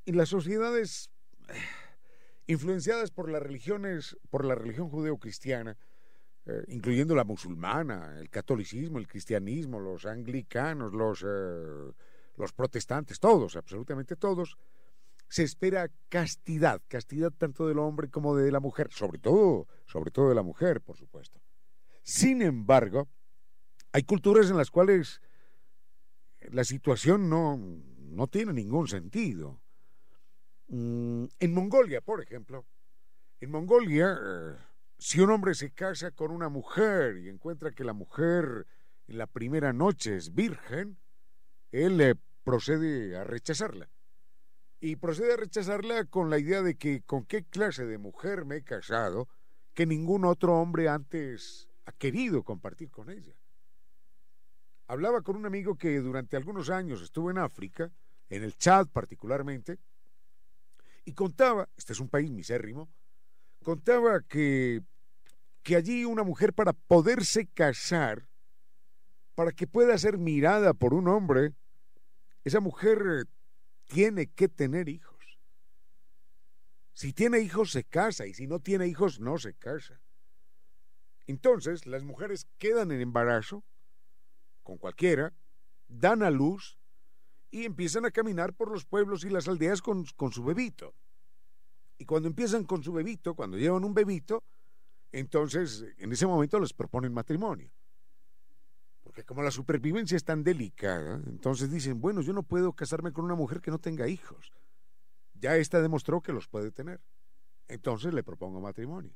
[0.07, 1.11] en las sociedades
[1.49, 1.53] eh,
[2.47, 5.77] influenciadas por las religiones, por la religión judeocristiana,
[6.49, 11.91] eh, incluyendo la musulmana, el catolicismo, el cristianismo, los anglicanos, los, eh,
[12.37, 14.57] los protestantes, todos, absolutamente todos,
[15.27, 20.29] se espera castidad, castidad tanto del hombre como de la mujer, sobre todo, sobre todo
[20.29, 21.41] de la mujer, por supuesto.
[22.01, 23.09] Sin embargo,
[23.91, 25.21] hay culturas en las cuales
[26.39, 29.59] la situación no, no tiene ningún sentido.
[30.69, 32.65] Mm, en Mongolia, por ejemplo,
[33.41, 34.55] en Mongolia eh,
[34.97, 38.65] si un hombre se casa con una mujer y encuentra que la mujer
[39.07, 40.97] en la primera noche es virgen,
[41.71, 43.89] él le procede a rechazarla.
[44.79, 48.57] Y procede a rechazarla con la idea de que con qué clase de mujer me
[48.57, 49.27] he casado
[49.73, 53.35] que ningún otro hombre antes ha querido compartir con ella.
[54.87, 57.91] Hablaba con un amigo que durante algunos años estuvo en África,
[58.29, 59.79] en el Chad particularmente,
[61.05, 62.89] y contaba, este es un país misérrimo,
[63.67, 64.81] contaba que,
[65.61, 68.29] que allí una mujer para poderse casar,
[69.35, 71.51] para que pueda ser mirada por un hombre,
[72.45, 73.23] esa mujer eh,
[73.83, 75.37] tiene que tener hijos.
[76.93, 79.99] Si tiene hijos se casa y si no tiene hijos no se casa.
[81.25, 83.65] Entonces las mujeres quedan en embarazo
[84.63, 85.33] con cualquiera,
[85.89, 86.79] dan a luz
[87.51, 90.95] y empiezan a caminar por los pueblos y las aldeas con, con su bebito.
[91.97, 94.43] Y cuando empiezan con su bebito, cuando llevan un bebito,
[95.11, 97.71] entonces en ese momento les proponen matrimonio.
[99.03, 103.25] Porque como la supervivencia es tan delicada, entonces dicen, bueno, yo no puedo casarme con
[103.25, 104.51] una mujer que no tenga hijos.
[105.33, 107.01] Ya esta demostró que los puede tener.
[107.67, 109.15] Entonces le propongo matrimonio.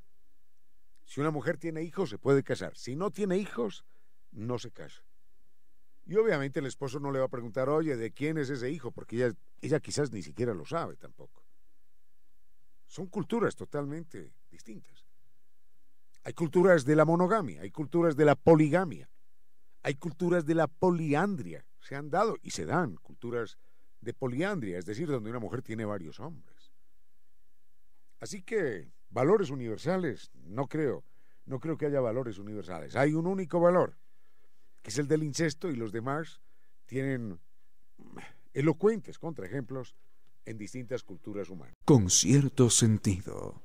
[1.05, 2.75] Si una mujer tiene hijos, se puede casar.
[2.77, 3.85] Si no tiene hijos,
[4.31, 5.03] no se casa.
[6.05, 8.91] Y obviamente el esposo no le va a preguntar, oye, ¿de quién es ese hijo?
[8.91, 11.40] Porque ella, ella quizás ni siquiera lo sabe tampoco.
[12.91, 15.05] Son culturas totalmente distintas.
[16.25, 19.09] Hay culturas de la monogamia, hay culturas de la poligamia,
[19.81, 21.65] hay culturas de la poliandria.
[21.79, 23.57] Se han dado y se dan culturas
[24.01, 26.73] de poliandria, es decir, donde una mujer tiene varios hombres.
[28.19, 31.05] Así que valores universales, no creo,
[31.45, 32.97] no creo que haya valores universales.
[32.97, 33.95] Hay un único valor,
[34.81, 36.41] que es el del incesto y los demás
[36.87, 37.39] tienen
[38.53, 39.95] elocuentes contraejemplos
[40.45, 41.73] en distintas culturas humanas.
[41.85, 43.61] Con cierto sentido.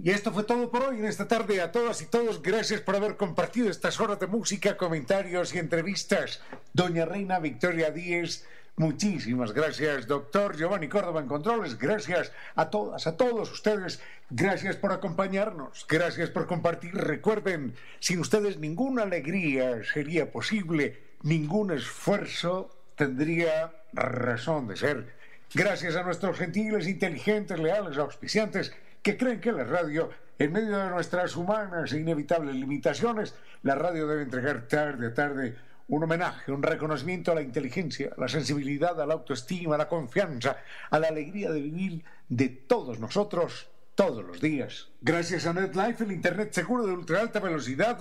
[0.00, 1.60] Y esto fue todo por hoy en esta tarde.
[1.60, 6.40] A todas y todos, gracias por haber compartido estas horas de música, comentarios y entrevistas.
[6.72, 8.46] Doña Reina Victoria Díez,
[8.76, 10.06] muchísimas gracias.
[10.06, 14.00] Doctor Giovanni Córdoba en Controles, gracias a todas, a todos ustedes.
[14.30, 16.94] Gracias por acompañarnos, gracias por compartir.
[16.94, 25.14] Recuerden, sin ustedes ninguna alegría sería posible, ningún esfuerzo tendría razón de ser.
[25.54, 28.72] Gracias a nuestros gentiles, inteligentes, leales, auspiciantes
[29.02, 34.06] que creen que la radio, en medio de nuestras humanas e inevitables limitaciones, la radio
[34.06, 35.56] debe entregar tarde a tarde
[35.88, 39.88] un homenaje, un reconocimiento a la inteligencia, a la sensibilidad, a la autoestima, a la
[39.88, 40.58] confianza,
[40.90, 43.68] a la alegría de vivir de todos nosotros
[43.98, 44.86] todos los días.
[45.00, 47.98] Gracias a NetLife, el Internet seguro de ultra alta velocidad,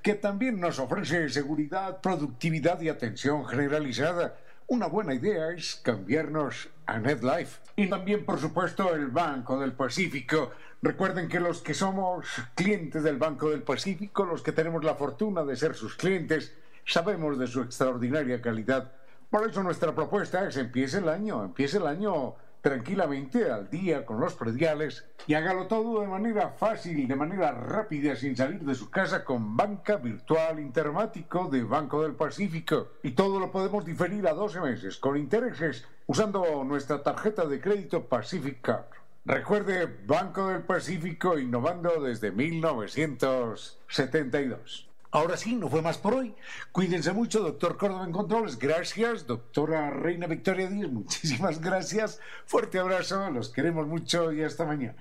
[0.00, 4.36] que también nos ofrece seguridad, productividad y atención generalizada.
[4.68, 7.58] Una buena idea es cambiarnos a NetLife.
[7.74, 10.52] Y también, por supuesto, el Banco del Pacífico.
[10.82, 15.42] Recuerden que los que somos clientes del Banco del Pacífico, los que tenemos la fortuna
[15.42, 16.54] de ser sus clientes,
[16.86, 18.92] sabemos de su extraordinaria calidad.
[19.28, 24.20] Por eso nuestra propuesta es empiece el año, empiece el año tranquilamente al día con
[24.20, 28.90] los prediales y hágalo todo de manera fácil, de manera rápida, sin salir de su
[28.90, 32.88] casa con banca virtual intermático de Banco del Pacífico.
[33.02, 38.04] Y todo lo podemos diferir a 12 meses con intereses usando nuestra tarjeta de crédito
[38.06, 38.84] Pacific Card.
[39.24, 44.89] Recuerde, Banco del Pacífico innovando desde 1972.
[45.12, 46.34] Ahora sí, no fue más por hoy.
[46.70, 48.58] Cuídense mucho, doctor Córdoba en Controles.
[48.58, 50.90] Gracias, doctora Reina Victoria Díaz.
[50.92, 52.20] Muchísimas gracias.
[52.46, 54.96] Fuerte abrazo, los queremos mucho y hasta mañana.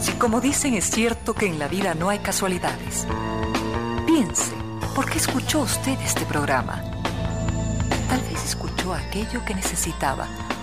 [0.00, 3.06] Si como dicen es cierto que en la vida no hay casualidades,
[4.06, 4.52] piense,
[4.94, 6.84] ¿por qué escuchó usted este programa?
[8.08, 10.28] Tal vez escuchó aquello que necesitaba